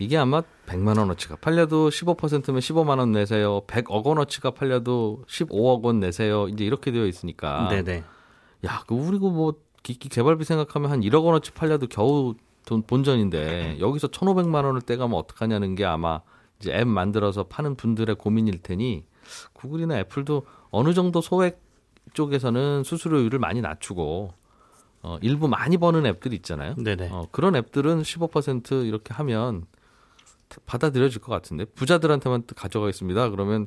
이게 0.00 0.16
아마 0.16 0.42
100만 0.66 0.96
원어치가 0.96 1.36
팔려도 1.36 1.90
15%면 1.90 2.60
15만 2.60 2.98
원 3.00 3.10
내세요. 3.10 3.62
100억 3.66 4.04
원어치가 4.04 4.52
팔려도 4.52 5.24
15억 5.26 5.82
원 5.82 5.98
내세요. 5.98 6.46
이제 6.48 6.64
이렇게 6.64 6.92
되어 6.92 7.06
있으니까. 7.06 7.68
네네. 7.68 8.04
야, 8.66 8.84
그 8.86 8.94
우리고 8.94 9.30
뭐 9.30 9.54
기기 9.82 10.08
개발비 10.08 10.44
생각하면 10.44 10.92
한 10.92 11.00
1억 11.00 11.24
원어치 11.24 11.50
팔려도 11.50 11.88
겨우 11.88 12.34
돈 12.68 12.82
본전인데 12.82 13.78
여기서 13.80 14.08
1,500만 14.08 14.66
원을 14.66 14.82
떼가면 14.82 15.18
어떡하냐는 15.18 15.74
게 15.74 15.86
아마 15.86 16.20
이제 16.60 16.70
앱 16.74 16.86
만들어서 16.86 17.44
파는 17.44 17.76
분들의 17.76 18.14
고민일 18.16 18.58
테니 18.58 19.06
구글이나 19.54 19.98
애플도 20.00 20.44
어느 20.68 20.92
정도 20.92 21.22
소액 21.22 21.62
쪽에서는 22.12 22.84
수수료율을 22.84 23.38
많이 23.38 23.62
낮추고 23.62 24.34
어, 25.00 25.18
일부 25.22 25.48
많이 25.48 25.78
버는 25.78 26.04
앱들이 26.04 26.36
있잖아요. 26.36 26.74
네네. 26.74 27.08
어, 27.10 27.28
그런 27.32 27.56
앱들은 27.56 28.02
15% 28.02 28.86
이렇게 28.86 29.14
하면 29.14 29.64
받아들여질 30.66 31.22
것 31.22 31.32
같은데 31.32 31.64
부자들한테만 31.64 32.42
또 32.46 32.54
가져가겠습니다. 32.54 33.30
그러면 33.30 33.66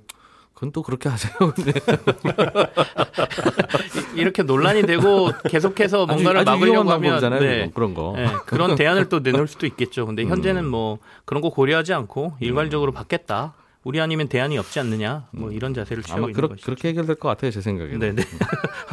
그건 0.54 0.72
또 0.72 0.84
그렇게 0.84 1.10
하세요. 1.10 1.34
근데 1.56 1.74
이렇게 4.16 4.44
논란이 4.44 4.84
되고 4.84 5.32
계속해서 5.50 6.06
뭔가를 6.06 6.42
아주, 6.42 6.52
아주 6.52 6.60
막으려고 6.60 6.92
하면. 6.92 7.40
네. 7.40 7.72
그런 7.74 7.94
거. 7.94 8.14
네, 8.16 8.28
그런 8.46 8.76
대안을 8.76 9.10
또 9.10 9.20
내놓을 9.20 9.48
수도 9.48 9.66
있겠죠. 9.66 10.06
근데 10.06 10.26
현재는 10.26 10.66
뭐 10.66 11.00
그런 11.26 11.42
거 11.42 11.50
고려하지 11.50 11.94
않고 11.94 12.34
일괄적으로 12.40 12.92
받겠다. 12.92 13.54
우리 13.84 14.00
아니면 14.00 14.28
대안이 14.28 14.58
없지 14.58 14.80
않느냐. 14.80 15.28
뭐 15.32 15.52
이런 15.52 15.74
자세를 15.74 16.04
취하고 16.04 16.30
있는 16.30 16.50
것이죠. 16.50 16.66
그렇게 16.66 16.90
해결될 16.90 17.16
것 17.16 17.30
같아요. 17.30 17.52
제 17.52 17.62
생각에는. 17.62 17.98
네네. 18.00 18.24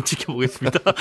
지켜보겠습니다. 0.05 0.81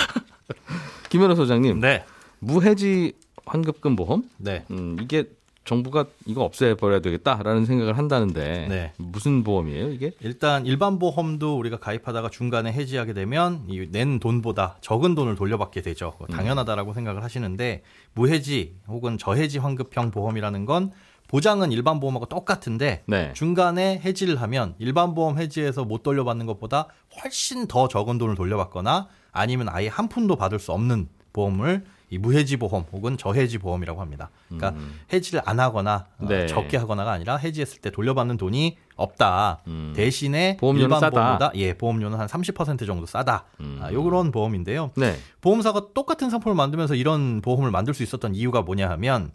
김현우 1.10 1.36
소장님, 1.36 1.80
네. 1.80 2.04
무해지 2.40 3.14
환급금 3.46 3.96
보험? 3.96 4.24
네. 4.38 4.66
음, 4.72 4.98
이게 5.02 5.30
정부가 5.68 6.06
이거 6.26 6.44
없애버려야 6.44 7.02
되겠다라는 7.02 7.66
생각을 7.66 7.98
한다는데 7.98 8.68
네. 8.70 8.94
무슨 8.98 9.44
보험이에요 9.44 9.90
이게? 9.92 10.12
일단 10.22 10.66
일반 10.66 10.98
보험도 10.98 11.58
우리가 11.60 11.78
가입하다가 11.78 12.30
중간에 12.30 12.72
해지하게 12.72 13.14
되면 13.14 13.66
이 13.70 13.86
낸 13.92 14.20
돈보다 14.20 14.78
적은 14.82 15.14
돈을 15.16 15.36
돌려받게 15.36 15.82
되죠. 15.82 16.14
그거 16.18 16.28
당연하다라고 16.34 16.94
생각을 16.94 17.24
하시는데 17.24 17.84
무해지 18.14 18.76
혹은 18.88 19.18
저해지 19.18 19.60
환급형 19.60 20.12
보험이라는 20.12 20.66
건 20.66 20.92
보장은 21.28 21.74
일반 21.74 22.00
보험하고 22.00 22.26
똑같은데 22.28 23.04
네. 23.06 23.34
중간에 23.34 24.00
해지를 24.04 24.42
하면 24.42 24.76
일반 24.80 25.14
보험 25.14 25.38
해지에서 25.38 25.84
못 25.84 26.02
돌려받는 26.02 26.46
것보다 26.46 26.88
훨씬 27.22 27.68
더 27.68 27.90
적은 27.90 28.18
돈을 28.18 28.36
돌려받거나 28.36 29.08
아니면 29.34 29.68
아예 29.70 29.88
한 29.90 30.08
푼도 30.08 30.38
받을 30.38 30.60
수 30.60 30.72
없는 30.72 31.10
보험을 31.34 31.84
이 32.10 32.18
무해지 32.18 32.56
보험 32.58 32.86
혹은 32.92 33.18
저해지 33.18 33.58
보험이라고 33.58 34.00
합니다. 34.00 34.30
그러니까 34.48 34.82
해지를 35.12 35.42
안 35.46 35.60
하거나 35.60 36.08
어, 36.18 36.24
음. 36.24 36.28
네. 36.28 36.48
적게 36.48 36.78
하거나가 36.78 37.12
아니라 37.12 37.36
해지했을 37.36 37.82
때 37.82 37.90
돌려받는 37.90 38.38
돈이 38.38 38.78
없다. 38.96 39.60
음. 39.68 39.94
대신에 39.96 40.58
보험료는 40.58 40.86
일반 40.86 41.00
싸다. 41.00 41.12
보험보다 41.12 41.52
예 41.56 41.74
보험료는 41.74 42.18
한 42.18 42.28
30% 42.28 42.86
정도 42.86 43.06
싸다. 43.06 43.46
음. 43.60 43.80
아, 43.82 43.92
요런 43.92 44.32
보험인데요. 44.32 44.92
네. 44.96 45.18
보험사가 45.42 45.88
똑같은 45.94 46.30
상품을 46.30 46.56
만들면서 46.56 46.96
이런 46.96 47.42
보험을 47.42 47.72
만들 47.72 47.94
수 47.94 48.04
있었던 48.04 48.36
이유가 48.36 48.62
뭐냐 48.62 48.90
하면 48.92 49.32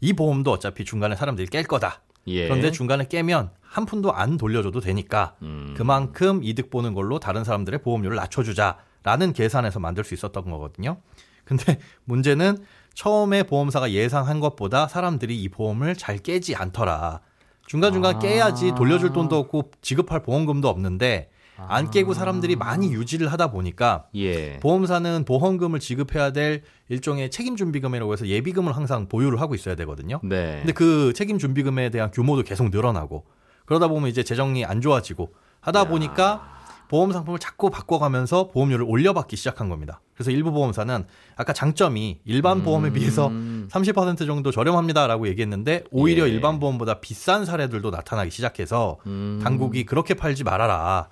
이 0.00 0.12
보험도 0.14 0.50
어차피 0.50 0.84
중간에 0.84 1.16
사람들이 1.16 1.48
깰 1.48 1.66
거다. 1.66 2.00
예. 2.26 2.48
그런데 2.48 2.70
중간에 2.70 3.06
깨면 3.06 3.50
한 3.60 3.84
푼도 3.86 4.12
안 4.12 4.38
돌려줘도 4.38 4.80
되니까 4.80 5.34
음. 5.42 5.74
그만큼 5.76 6.40
이득 6.42 6.70
보는 6.70 6.94
걸로 6.94 7.18
다른 7.18 7.44
사람들의 7.44 7.82
보험료를 7.82 8.16
낮춰주자라는 8.16 9.32
계산에서 9.34 9.78
만들 9.80 10.04
수 10.04 10.14
있었던 10.14 10.44
거거든요. 10.50 10.98
근데 11.44 11.78
문제는 12.04 12.58
처음에 12.94 13.42
보험사가 13.42 13.90
예상한 13.90 14.40
것보다 14.40 14.86
사람들이 14.86 15.40
이 15.40 15.48
보험을 15.48 15.96
잘 15.96 16.18
깨지 16.18 16.54
않더라. 16.54 17.20
중간중간 17.66 18.16
아. 18.16 18.18
깨야지 18.18 18.72
돌려줄 18.76 19.12
돈도 19.12 19.36
없고 19.36 19.70
지급할 19.80 20.22
보험금도 20.22 20.68
없는데 20.68 21.30
안 21.56 21.90
깨고 21.90 22.14
사람들이 22.14 22.56
많이 22.56 22.92
유지를 22.92 23.32
하다 23.32 23.50
보니까 23.50 24.06
예. 24.16 24.58
보험사는 24.60 25.24
보험금을 25.24 25.78
지급해야 25.80 26.32
될 26.32 26.62
일종의 26.88 27.30
책임 27.30 27.56
준비금이라고 27.56 28.12
해서 28.12 28.26
예비금을 28.26 28.74
항상 28.76 29.08
보유를 29.08 29.40
하고 29.40 29.54
있어야 29.54 29.74
되거든요. 29.76 30.20
네. 30.22 30.58
근데 30.58 30.72
그 30.72 31.12
책임 31.14 31.38
준비금에 31.38 31.90
대한 31.90 32.10
규모도 32.10 32.42
계속 32.42 32.70
늘어나고 32.70 33.24
그러다 33.66 33.88
보면 33.88 34.10
이제 34.10 34.22
재정이 34.22 34.64
안 34.64 34.80
좋아지고 34.80 35.32
하다 35.60 35.84
보니까 35.84 36.63
보험 36.88 37.12
상품을 37.12 37.38
자꾸 37.38 37.70
바꿔가면서 37.70 38.48
보험료를 38.48 38.84
올려받기 38.88 39.36
시작한 39.36 39.68
겁니다. 39.68 40.00
그래서 40.14 40.30
일부 40.30 40.52
보험사는 40.52 41.04
아까 41.36 41.52
장점이 41.52 42.20
일반 42.24 42.62
보험에 42.62 42.92
비해서 42.92 43.28
30% 43.30 44.26
정도 44.26 44.50
저렴합니다라고 44.50 45.28
얘기했는데 45.28 45.84
오히려 45.90 46.24
음. 46.24 46.28
예. 46.28 46.32
일반 46.32 46.60
보험보다 46.60 47.00
비싼 47.00 47.44
사례들도 47.44 47.90
나타나기 47.90 48.30
시작해서 48.30 48.98
음. 49.06 49.40
당국이 49.42 49.84
그렇게 49.84 50.14
팔지 50.14 50.44
말아라. 50.44 51.08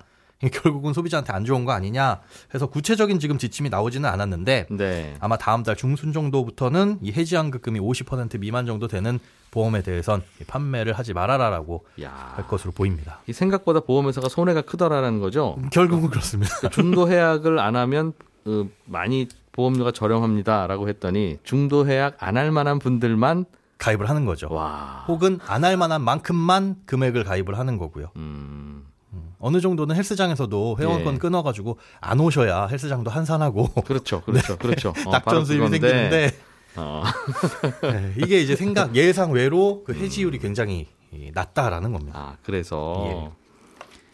결국은 0.51 0.93
소비자한테 0.93 1.31
안 1.33 1.45
좋은 1.45 1.65
거 1.65 1.71
아니냐 1.71 2.19
해서 2.53 2.65
구체적인 2.67 3.19
지금 3.19 3.37
지침이 3.37 3.69
나오지는 3.69 4.09
않았는데 4.09 4.67
네. 4.71 5.15
아마 5.19 5.37
다음 5.37 5.63
달 5.63 5.75
중순 5.75 6.13
정도부터는 6.13 6.99
이 7.01 7.11
해지환급금이 7.11 7.79
50% 7.79 8.39
미만 8.39 8.65
정도 8.65 8.87
되는 8.87 9.19
보험에 9.51 9.81
대해선 9.83 10.23
이 10.41 10.43
판매를 10.45 10.93
하지 10.93 11.13
말아라라고 11.13 11.85
야. 12.01 12.33
할 12.35 12.47
것으로 12.47 12.71
보입니다. 12.71 13.19
이 13.27 13.33
생각보다 13.33 13.81
보험회사가 13.81 14.27
손해가 14.29 14.61
크더라는 14.61 15.19
거죠. 15.19 15.57
결국은 15.71 16.09
그렇습니다. 16.09 16.69
중도 16.69 17.09
해약을 17.09 17.59
안 17.59 17.75
하면 17.75 18.13
어, 18.45 18.65
많이 18.85 19.27
보험료가 19.51 19.91
저렴합니다라고 19.91 20.89
했더니 20.89 21.37
중도 21.43 21.87
해약 21.87 22.15
안 22.19 22.37
할 22.37 22.51
만한 22.51 22.79
분들만 22.79 23.45
가입을 23.77 24.09
하는 24.09 24.25
거죠. 24.25 24.47
와. 24.51 25.05
혹은 25.07 25.39
안 25.45 25.63
할 25.63 25.77
만한 25.77 26.01
만큼만 26.01 26.77
금액을 26.87 27.23
가입을 27.23 27.57
하는 27.59 27.77
거고요. 27.77 28.07
음. 28.15 28.72
어느 29.43 29.59
정도는 29.59 29.97
헬스장에서도 29.97 30.77
회원권 30.79 31.15
예. 31.15 31.19
끊어가지고 31.19 31.77
안 31.99 32.21
오셔야 32.21 32.67
헬스장도 32.67 33.11
한산하고 33.11 33.67
그렇죠. 33.83 34.21
그렇죠. 34.25 34.57
그렇죠. 34.57 34.89
어, 34.89 34.93
바로 34.93 35.11
낙전 35.11 35.45
수입이 35.45 35.67
생기는데 35.67 36.31
어. 36.77 37.03
네, 37.83 38.13
이게 38.17 38.39
이제 38.39 38.55
생각 38.55 38.95
예상 38.95 39.31
외로 39.31 39.83
그 39.83 39.93
해지율이 39.93 40.39
굉장히 40.39 40.87
이, 41.11 41.29
낮다라는 41.33 41.91
겁니다. 41.91 42.17
아, 42.17 42.37
그래서 42.43 43.03
예. 43.05 43.42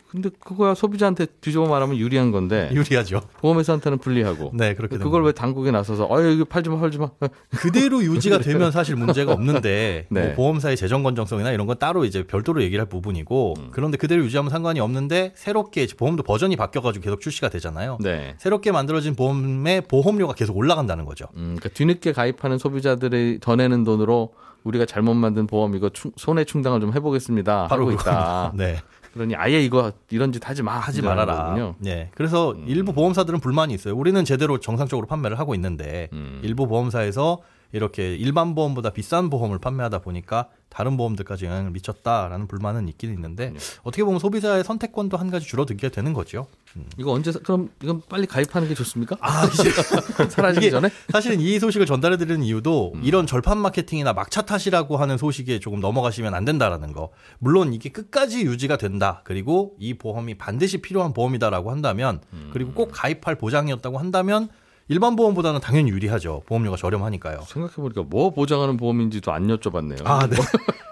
근데 0.10 0.30
그거야 0.44 0.74
소비자한테 0.74 1.28
뒤집어 1.40 1.68
말하면 1.68 1.98
유리한 1.98 2.32
건데 2.32 2.70
유리하죠. 2.74 3.22
보험회사한테는 3.42 4.00
불리하고 4.00 4.52
네, 4.56 4.74
그렇게 4.74 4.98
그걸 4.98 5.12
됩니다. 5.22 5.26
왜 5.28 5.32
당국에 5.34 5.70
나서서 5.72 6.08
어 6.10 6.20
이거 6.22 6.46
팔지 6.46 6.70
마 6.70 6.80
팔지 6.80 6.98
마 6.98 7.10
그대로 7.52 8.02
유지가 8.04 8.40
되면 8.40 8.72
사실 8.72 8.96
문제가 8.96 9.34
없는데 9.34 10.08
네. 10.10 10.26
뭐 10.28 10.34
보험사의 10.36 10.78
재정 10.78 11.04
건정성이나 11.04 11.52
이런 11.52 11.68
건 11.68 11.78
따로 11.78 12.06
이제 12.06 12.24
별도로 12.24 12.64
얘기를 12.64 12.82
할 12.82 12.90
부분이고 12.90 13.54
음. 13.60 13.68
그런데 13.72 13.98
그대로 13.98 14.24
유지하면 14.24 14.50
상관이 14.50 14.80
없는데 14.80 15.34
새롭게 15.36 15.86
보험도 15.96 16.24
버전이 16.24 16.56
바뀌어 16.56 16.82
가지고 16.82 17.04
계속 17.04 17.22
출시가 17.22 17.50
되잖아요. 17.50 17.98
네. 18.02 18.36
새롭게 18.40 18.72
만들어진 18.72 19.16
보험의 19.16 19.82
보험료가 19.82 20.34
계속 20.34 20.58
올라간다는 20.58 21.06
거죠. 21.06 21.26
음, 21.36 21.56
그러니까 21.58 21.70
뒤늦게 21.70 22.14
가입하는 22.14 22.58
소비자들이 22.58 23.38
더 23.42 23.56
내는 23.56 23.84
돈으로 23.84 24.34
우리가 24.64 24.86
잘못 24.86 25.14
만든 25.14 25.48
보험 25.48 25.74
이거 25.76 25.90
충- 25.90 26.12
손해 26.18 26.44
충당을 26.44 26.82
좀 26.82 26.94
해보겠습니다 26.94 27.64
하고 27.68 27.86
그겁니다. 27.86 28.02
있다. 28.02 28.52
네, 28.56 28.78
그러니 29.14 29.36
아예 29.36 29.62
이거 29.62 29.92
이런 30.10 30.32
짓 30.32 30.48
하지 30.48 30.64
마 30.64 30.80
하지 30.80 31.02
말아라. 31.02 31.46
거군요. 31.46 31.76
네, 31.80 32.10
그래서 32.16 32.56
일부 32.66 32.94
보험사들은 32.94 33.40
불만이 33.40 33.74
있어요. 33.74 33.96
우리는 33.96 34.24
제대로 34.26 34.60
정상적으로 34.60 35.08
판매를 35.08 35.40
하고 35.40 35.56
있는데 35.56 36.10
음. 36.14 36.42
일부 36.44 36.68
보험사에서 36.68 37.42
이렇게 37.72 38.16
일반 38.16 38.56
보험보다 38.56 38.90
비싼 38.90 39.30
보험을 39.30 39.60
판매하다 39.60 40.00
보니까 40.00 40.48
다른 40.70 40.98
보험들까지 40.98 41.46
영향을 41.46 41.72
미쳤다라는 41.72 42.48
불만은 42.48 42.88
있긴 42.88 43.14
있는데 43.14 43.54
어떻게 43.84 44.04
보면 44.04 44.20
소비자의 44.20 44.64
선택권도 44.64 45.18
한 45.18 45.30
가지 45.30 45.46
줄어들게 45.46 45.90
되는 45.90 46.14
거죠. 46.14 46.48
이거 46.98 47.12
언제 47.12 47.32
사- 47.32 47.40
그럼 47.40 47.70
이건 47.82 48.02
빨리 48.10 48.26
가입하는 48.28 48.68
게 48.68 48.74
좋습니까? 48.76 49.18
아, 49.22 49.46
이제 49.46 49.70
사라지기 50.30 50.70
전에? 50.72 50.90
사실은 51.10 51.40
이 51.40 51.60
소식을 51.60 51.86
전달해 51.86 52.18
드리는 52.18 52.44
이유도 52.44 52.94
이런 53.04 53.26
절판 53.28 53.58
마케팅이나 53.58 54.14
막차 54.14 54.44
탓이라고 54.44 54.98
하는 54.98 55.18
소식에 55.18 55.60
조금 55.60 55.80
넘어가시면 55.80 56.34
안 56.34 56.46
된다라는 56.46 56.94
거. 56.94 57.10
물론 57.40 57.74
이게 57.74 57.90
끝까지 57.90 58.42
유지가 58.44 58.78
된다. 58.78 59.22
그리고 59.24 59.76
이 59.80 59.96
보험이 59.96 60.38
반드시 60.38 60.80
필요한 60.80 61.14
보험이다라고 61.14 61.72
한다면 61.72 62.22
그리고 62.54 62.72
꼭 62.74 62.92
가입할 62.94 63.36
보장이었다고 63.36 63.98
한다면 63.98 64.50
일반 64.88 65.16
보험보다는 65.16 65.60
당연히 65.62 65.92
유리하죠. 65.92 66.42
보험료가 66.48 66.76
저렴하니까요. 66.78 67.42
생각해보니까 67.48 68.04
뭐 68.10 68.32
보장하는 68.32 68.76
보험인지도 68.78 69.32
안 69.32 69.48
여쭤봤네요. 69.48 70.02
아, 70.06 70.26
네. 70.28 70.36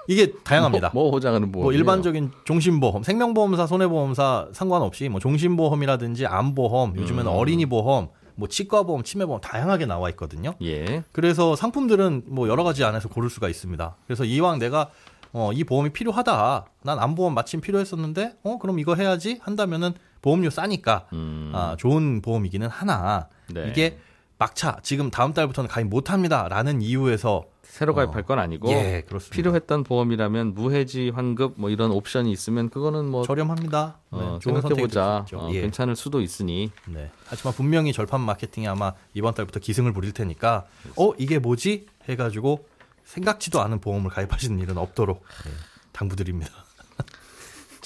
이게 0.08 0.34
다양합니다. 0.44 0.92
뭐, 0.94 1.04
뭐 1.04 1.12
보장하는 1.12 1.52
보험? 1.52 1.64
뭐 1.66 1.74
일반적인 1.74 2.32
종신보험, 2.46 3.04
생명보험사, 3.04 3.68
손해보험사 3.68 4.50
상관없이 4.54 5.10
뭐 5.10 5.20
종신보험이라든지 5.20 6.26
암보험, 6.26 6.96
요즘에는 6.98 7.32
어린이 7.32 7.66
보험, 7.66 8.10
뭐 8.36 8.48
치과보험, 8.48 9.04
치매보험 9.04 9.42
다양하게 9.42 9.86
나와 9.86 10.10
있거든요. 10.12 10.54
예. 10.62 11.04
그래서 11.12 11.56
상품들은 11.56 12.24
뭐 12.28 12.48
여러 12.48 12.64
가지 12.64 12.84
안에서 12.84 13.10
고를 13.10 13.30
수가 13.30 13.50
있습니다. 13.50 13.96
그래서 14.06 14.24
이왕 14.24 14.60
내가 14.60 14.90
어, 15.34 15.52
이 15.54 15.64
보험이 15.64 15.90
필요하다. 15.90 16.66
난 16.84 17.00
암보험 17.00 17.34
마침 17.34 17.62
필요했었는데, 17.62 18.38
어, 18.44 18.58
그럼 18.60 18.80
이거 18.80 18.96
해야지 18.96 19.40
한다면은 19.42 19.94
보험료 20.22 20.50
싸니까, 20.50 21.08
음. 21.14 21.52
아, 21.54 21.76
좋은 21.78 22.22
보험이기는 22.22 22.68
하나, 22.68 23.28
네. 23.54 23.68
이게 23.70 24.00
막차, 24.40 24.78
지금 24.84 25.12
다음 25.12 25.34
달부터는 25.34 25.68
가입 25.68 25.88
못 25.88 26.12
합니다. 26.12 26.48
라는 26.50 26.82
이유에서, 26.82 27.44
새로 27.70 27.94
가입할 27.94 28.24
건 28.24 28.40
아니고 28.40 28.72
예, 28.72 29.04
그렇습니다. 29.08 29.36
필요했던 29.36 29.84
보험이라면 29.84 30.56
무해지 30.56 31.10
환급 31.10 31.54
뭐 31.58 31.70
이런 31.70 31.92
옵션이 31.92 32.32
있으면 32.32 32.70
그거는 32.70 33.06
뭐 33.06 33.24
저렴합니다. 33.24 34.00
네, 34.14 34.20
어, 34.20 34.40
좋은 34.40 34.62
선택이 34.62 34.90
생각해보자. 34.90 35.26
어, 35.34 35.50
예. 35.54 35.62
괜찮을 35.62 35.96
수도 35.96 36.22
있으니 36.22 36.72
네. 36.88 37.12
하지만 37.28 37.54
분명히 37.54 37.94
절판 37.94 38.22
마케팅이 38.22 38.68
아마 38.68 38.94
이번 39.14 39.36
달부터 39.36 39.60
기승을 39.60 39.94
부릴 39.94 40.12
테니까, 40.14 40.66
어, 40.96 41.12
이게 41.20 41.38
뭐지? 41.38 41.86
해가지고 42.10 42.68
생각지도 43.04 43.62
않은 43.62 43.80
보험을 43.80 44.10
가입하시는 44.10 44.58
일은 44.60 44.78
없도록 44.78 45.24
예, 45.46 45.52
당부드립니다. 45.92 46.52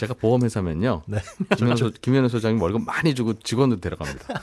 제가 0.02 0.16
보험회사면요 0.16 1.04
네. 1.06 1.20
김현우, 1.56 1.78
소, 1.78 1.92
김현우 2.02 2.28
소장이 2.28 2.60
월급 2.60 2.84
많이 2.86 3.14
주고 3.14 3.34
직원들 3.38 3.80
데려갑니다. 3.82 4.42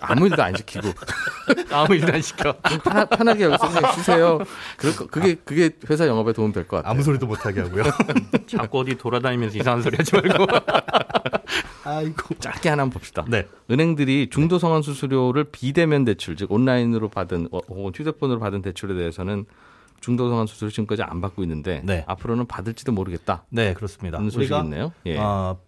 아무 0.00 0.26
일도 0.26 0.42
안 0.42 0.56
시키고 0.56 0.88
아무 1.70 1.94
일도 1.94 2.12
안 2.12 2.20
시켜. 2.20 2.56
편하, 2.82 3.04
편하게 3.04 3.44
여기서 3.44 3.68
그냥 3.72 3.92
쉬세요. 3.92 4.38
그럴 4.76 4.96
거- 4.96 5.06
그게 5.06 5.36
그게 5.36 5.70
회사 5.88 6.04
영업에 6.08 6.32
도움 6.32 6.50
될 6.52 6.66
것 6.66 6.78
같아요. 6.78 6.90
아무 6.90 7.02
소리도 7.04 7.26
못하게 7.28 7.60
하고요. 7.60 7.84
자꾸 8.50 8.80
어디 8.80 8.96
돌아다니면서 8.98 9.56
이상한 9.56 9.82
소리 9.82 9.96
하지 9.96 10.16
말고. 10.16 10.46
아이고. 11.84 12.34
짧게 12.40 12.68
하나 12.70 12.82
한번 12.82 12.94
봅시다. 12.94 13.24
네. 13.28 13.46
은행들이 13.70 14.30
중도 14.32 14.58
성환 14.58 14.82
수수료를 14.82 15.44
비대면 15.44 16.04
대출, 16.06 16.34
즉 16.34 16.50
온라인으로 16.50 17.08
받은 17.08 17.50
어, 17.52 17.60
혹은 17.68 17.92
휴대폰으로 17.94 18.40
받은 18.40 18.62
대출에 18.62 18.94
대해서는 18.94 19.44
중도 20.00 20.28
성환 20.28 20.46
수수료 20.46 20.70
지금까지 20.70 21.02
안 21.02 21.20
받고 21.20 21.42
있는데 21.42 21.82
네. 21.84 22.04
앞으로는 22.06 22.46
받을지도 22.46 22.92
모르겠다. 22.92 23.44
네, 23.50 23.74
그렇습니다. 23.74 24.18
우리가 24.18 24.60
있네요. 24.60 24.92
예. 25.06 25.18
어, 25.18 25.58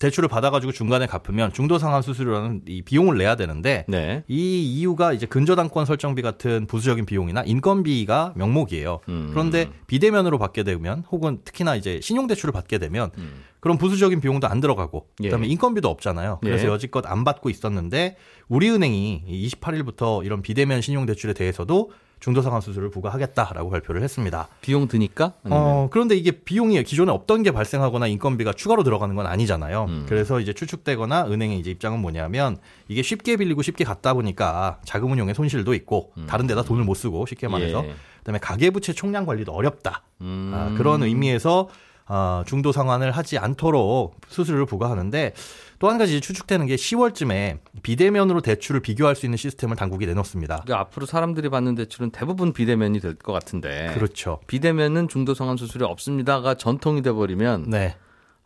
대출을 0.00 0.30
받아가지고 0.30 0.72
중간에 0.72 1.06
갚으면 1.06 1.52
중도상환 1.52 2.00
수수료라는 2.00 2.62
이 2.66 2.80
비용을 2.82 3.18
내야 3.18 3.36
되는데 3.36 3.84
네. 3.86 4.24
이 4.28 4.62
이유가 4.62 5.12
이제 5.12 5.26
근저당권 5.26 5.84
설정비 5.84 6.22
같은 6.22 6.66
부수적인 6.66 7.04
비용이나 7.04 7.42
인건비가 7.42 8.32
명목이에요. 8.34 9.00
음. 9.10 9.28
그런데 9.30 9.70
비대면으로 9.86 10.38
받게 10.38 10.62
되면 10.62 11.04
혹은 11.12 11.40
특히나 11.44 11.76
이제 11.76 12.00
신용대출을 12.02 12.50
받게 12.50 12.78
되면 12.78 13.10
음. 13.18 13.44
그런 13.60 13.76
부수적인 13.76 14.22
비용도 14.22 14.48
안 14.48 14.60
들어가고 14.60 15.06
예. 15.20 15.24
그다음에 15.24 15.46
인건비도 15.48 15.86
없잖아요. 15.90 16.38
그래서 16.40 16.64
예. 16.64 16.70
여지껏 16.70 17.04
안 17.06 17.22
받고 17.22 17.50
있었는데 17.50 18.16
우리은행이 18.48 19.24
28일부터 19.28 20.24
이런 20.24 20.40
비대면 20.40 20.80
신용대출에 20.80 21.34
대해서도 21.34 21.90
중도 22.20 22.42
상환 22.42 22.60
수수료를 22.60 22.90
부과하겠다라고 22.90 23.70
발표를 23.70 24.02
했습니다. 24.02 24.48
비용 24.60 24.88
드니까? 24.88 25.32
어, 25.44 25.88
그런데 25.90 26.16
이게 26.16 26.30
비용이 26.30 26.82
기존에 26.84 27.10
없던 27.10 27.42
게 27.42 27.50
발생하거나 27.50 28.06
인건비가 28.06 28.52
추가로 28.52 28.84
들어가는 28.84 29.14
건 29.14 29.26
아니잖아요. 29.26 29.86
음. 29.88 30.06
그래서 30.06 30.38
이제 30.38 30.52
추측되거나 30.52 31.26
은행의 31.26 31.58
이제 31.58 31.70
입장은 31.70 32.00
뭐냐면 32.00 32.58
이게 32.88 33.02
쉽게 33.02 33.36
빌리고 33.36 33.62
쉽게 33.62 33.84
갖다 33.84 34.12
보니까 34.12 34.80
자금 34.84 35.10
운용에 35.12 35.32
손실도 35.32 35.72
있고 35.74 36.12
다른 36.26 36.46
데다 36.46 36.62
돈을 36.62 36.84
못 36.84 36.94
쓰고 36.94 37.24
쉽게 37.26 37.48
말해서 37.48 37.80
음. 37.80 37.86
예. 37.86 37.94
그다음에 38.18 38.38
가계부채 38.38 38.92
총량 38.92 39.24
관리도 39.24 39.52
어렵다. 39.52 40.02
음. 40.20 40.52
아, 40.54 40.74
그런 40.76 41.02
의미에서 41.02 41.68
아, 42.12 42.42
중도 42.44 42.72
상환을 42.72 43.12
하지 43.12 43.38
않도록 43.38 44.16
수수료를 44.28 44.66
부과하는데 44.66 45.32
또 45.78 45.88
한 45.88 45.96
가지 45.96 46.20
추측되는 46.20 46.66
게 46.66 46.74
10월쯤에 46.76 47.58
비대면으로 47.82 48.40
대출을 48.42 48.80
비교할 48.80 49.14
수 49.16 49.24
있는 49.26 49.36
시스템을 49.38 49.76
당국이 49.76 50.06
내놓습니다. 50.06 50.62
그러니까 50.64 50.80
앞으로 50.80 51.06
사람들이 51.06 51.48
받는 51.48 51.74
대출은 51.76 52.10
대부분 52.10 52.52
비대면이 52.52 53.00
될 53.00 53.14
것 53.14 53.32
같은데. 53.32 53.92
그렇죠. 53.94 54.40
비대면은 54.46 55.08
중도 55.08 55.32
성환 55.34 55.56
수수료 55.56 55.86
없습니다가 55.86 56.54
전통이 56.54 57.00
돼 57.02 57.12
버리면 57.12 57.70
네. 57.70 57.96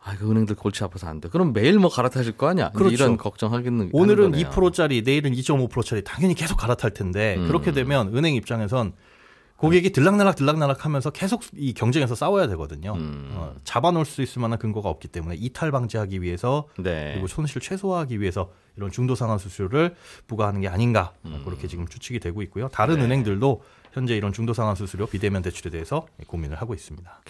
아, 0.01 0.13
이거 0.13 0.29
은행들 0.29 0.55
골치 0.55 0.83
아파서 0.83 1.07
안 1.07 1.19
돼. 1.19 1.27
그럼 1.29 1.51
매일 1.51 1.79
뭐 1.79 1.89
갈아타실 1.89 2.33
거 2.37 2.47
아니야? 2.47 2.69
그렇죠. 2.69 2.93
이런 2.93 3.17
걱정하겠는 3.17 3.89
오늘은 3.91 4.31
거네요. 4.31 4.49
2%짜리, 4.51 5.01
내일은 5.01 5.33
2.5%짜리 5.33 6.03
당연히 6.03 6.35
계속 6.35 6.55
갈아탈 6.57 6.91
텐데 6.91 7.35
음. 7.39 7.47
그렇게 7.47 7.71
되면 7.71 8.15
은행 8.15 8.35
입장에선 8.35 8.93
고객이 9.57 9.91
들락날락 9.91 10.35
들락날락 10.35 10.85
하면서 10.85 11.09
계속 11.09 11.43
이 11.53 11.73
경쟁에서 11.73 12.13
싸워야 12.13 12.47
되거든요. 12.49 12.93
음. 12.93 13.29
어, 13.33 13.55
잡아놓을 13.63 14.05
수 14.05 14.21
있을 14.21 14.41
만한 14.41 14.59
근거가 14.59 14.89
없기 14.89 15.07
때문에 15.07 15.35
이탈 15.35 15.71
방지하기 15.71 16.21
위해서 16.21 16.67
네. 16.77 17.11
그리고 17.13 17.27
손실 17.27 17.61
최소화하기 17.61 18.19
위해서 18.19 18.51
이런 18.75 18.91
중도 18.91 19.15
상환 19.15 19.37
수수료를 19.37 19.95
부과하는 20.27 20.61
게 20.61 20.67
아닌가 20.67 21.13
음. 21.25 21.41
그렇게 21.45 21.67
지금 21.67 21.87
추측이 21.87 22.19
되고 22.19 22.41
있고요. 22.41 22.67
다른 22.67 22.97
네. 22.97 23.05
은행들도 23.05 23.61
현재 23.93 24.17
이런 24.17 24.33
중도 24.33 24.53
상환 24.53 24.75
수수료 24.75 25.07
비대면 25.07 25.41
대출에 25.41 25.71
대해서 25.71 26.05
고민을 26.27 26.59
하고 26.59 26.73
있습니다. 26.73 27.21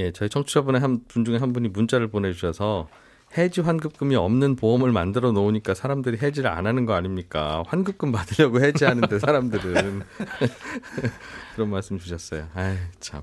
예, 0.00 0.12
저희 0.12 0.28
청취자분의 0.28 0.80
한 0.80 1.04
분 1.08 1.24
중에 1.24 1.38
한 1.38 1.52
분이 1.52 1.68
문자를 1.68 2.08
보내주셔서 2.08 2.88
해지 3.36 3.60
환급금이 3.60 4.16
없는 4.16 4.56
보험을 4.56 4.90
만들어 4.92 5.32
놓으니까 5.32 5.74
사람들이 5.74 6.18
해지를 6.22 6.50
안 6.50 6.66
하는 6.66 6.86
거 6.86 6.94
아닙니까? 6.94 7.62
환급금 7.66 8.12
받으려고 8.12 8.60
해지하는데 8.60 9.18
사람들은 9.20 10.02
그런 11.54 11.70
말씀 11.70 11.98
주셨어요. 11.98 12.48
아이 12.54 12.76
참 13.00 13.22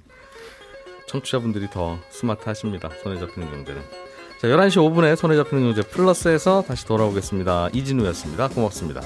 청취자분들이 1.08 1.70
더 1.70 1.98
스마트하십니다. 2.10 2.90
손에 3.02 3.20
잡히는 3.20 3.50
경제는. 3.50 3.82
자, 4.40 4.48
11시 4.48 4.78
5분에 4.78 5.16
손에 5.16 5.36
잡히는 5.36 5.64
경제 5.64 5.82
플러스에서 5.82 6.64
다시 6.68 6.86
돌아오겠습니다. 6.86 7.70
이진우였습니다. 7.74 8.50
고맙습니다. 8.50 9.02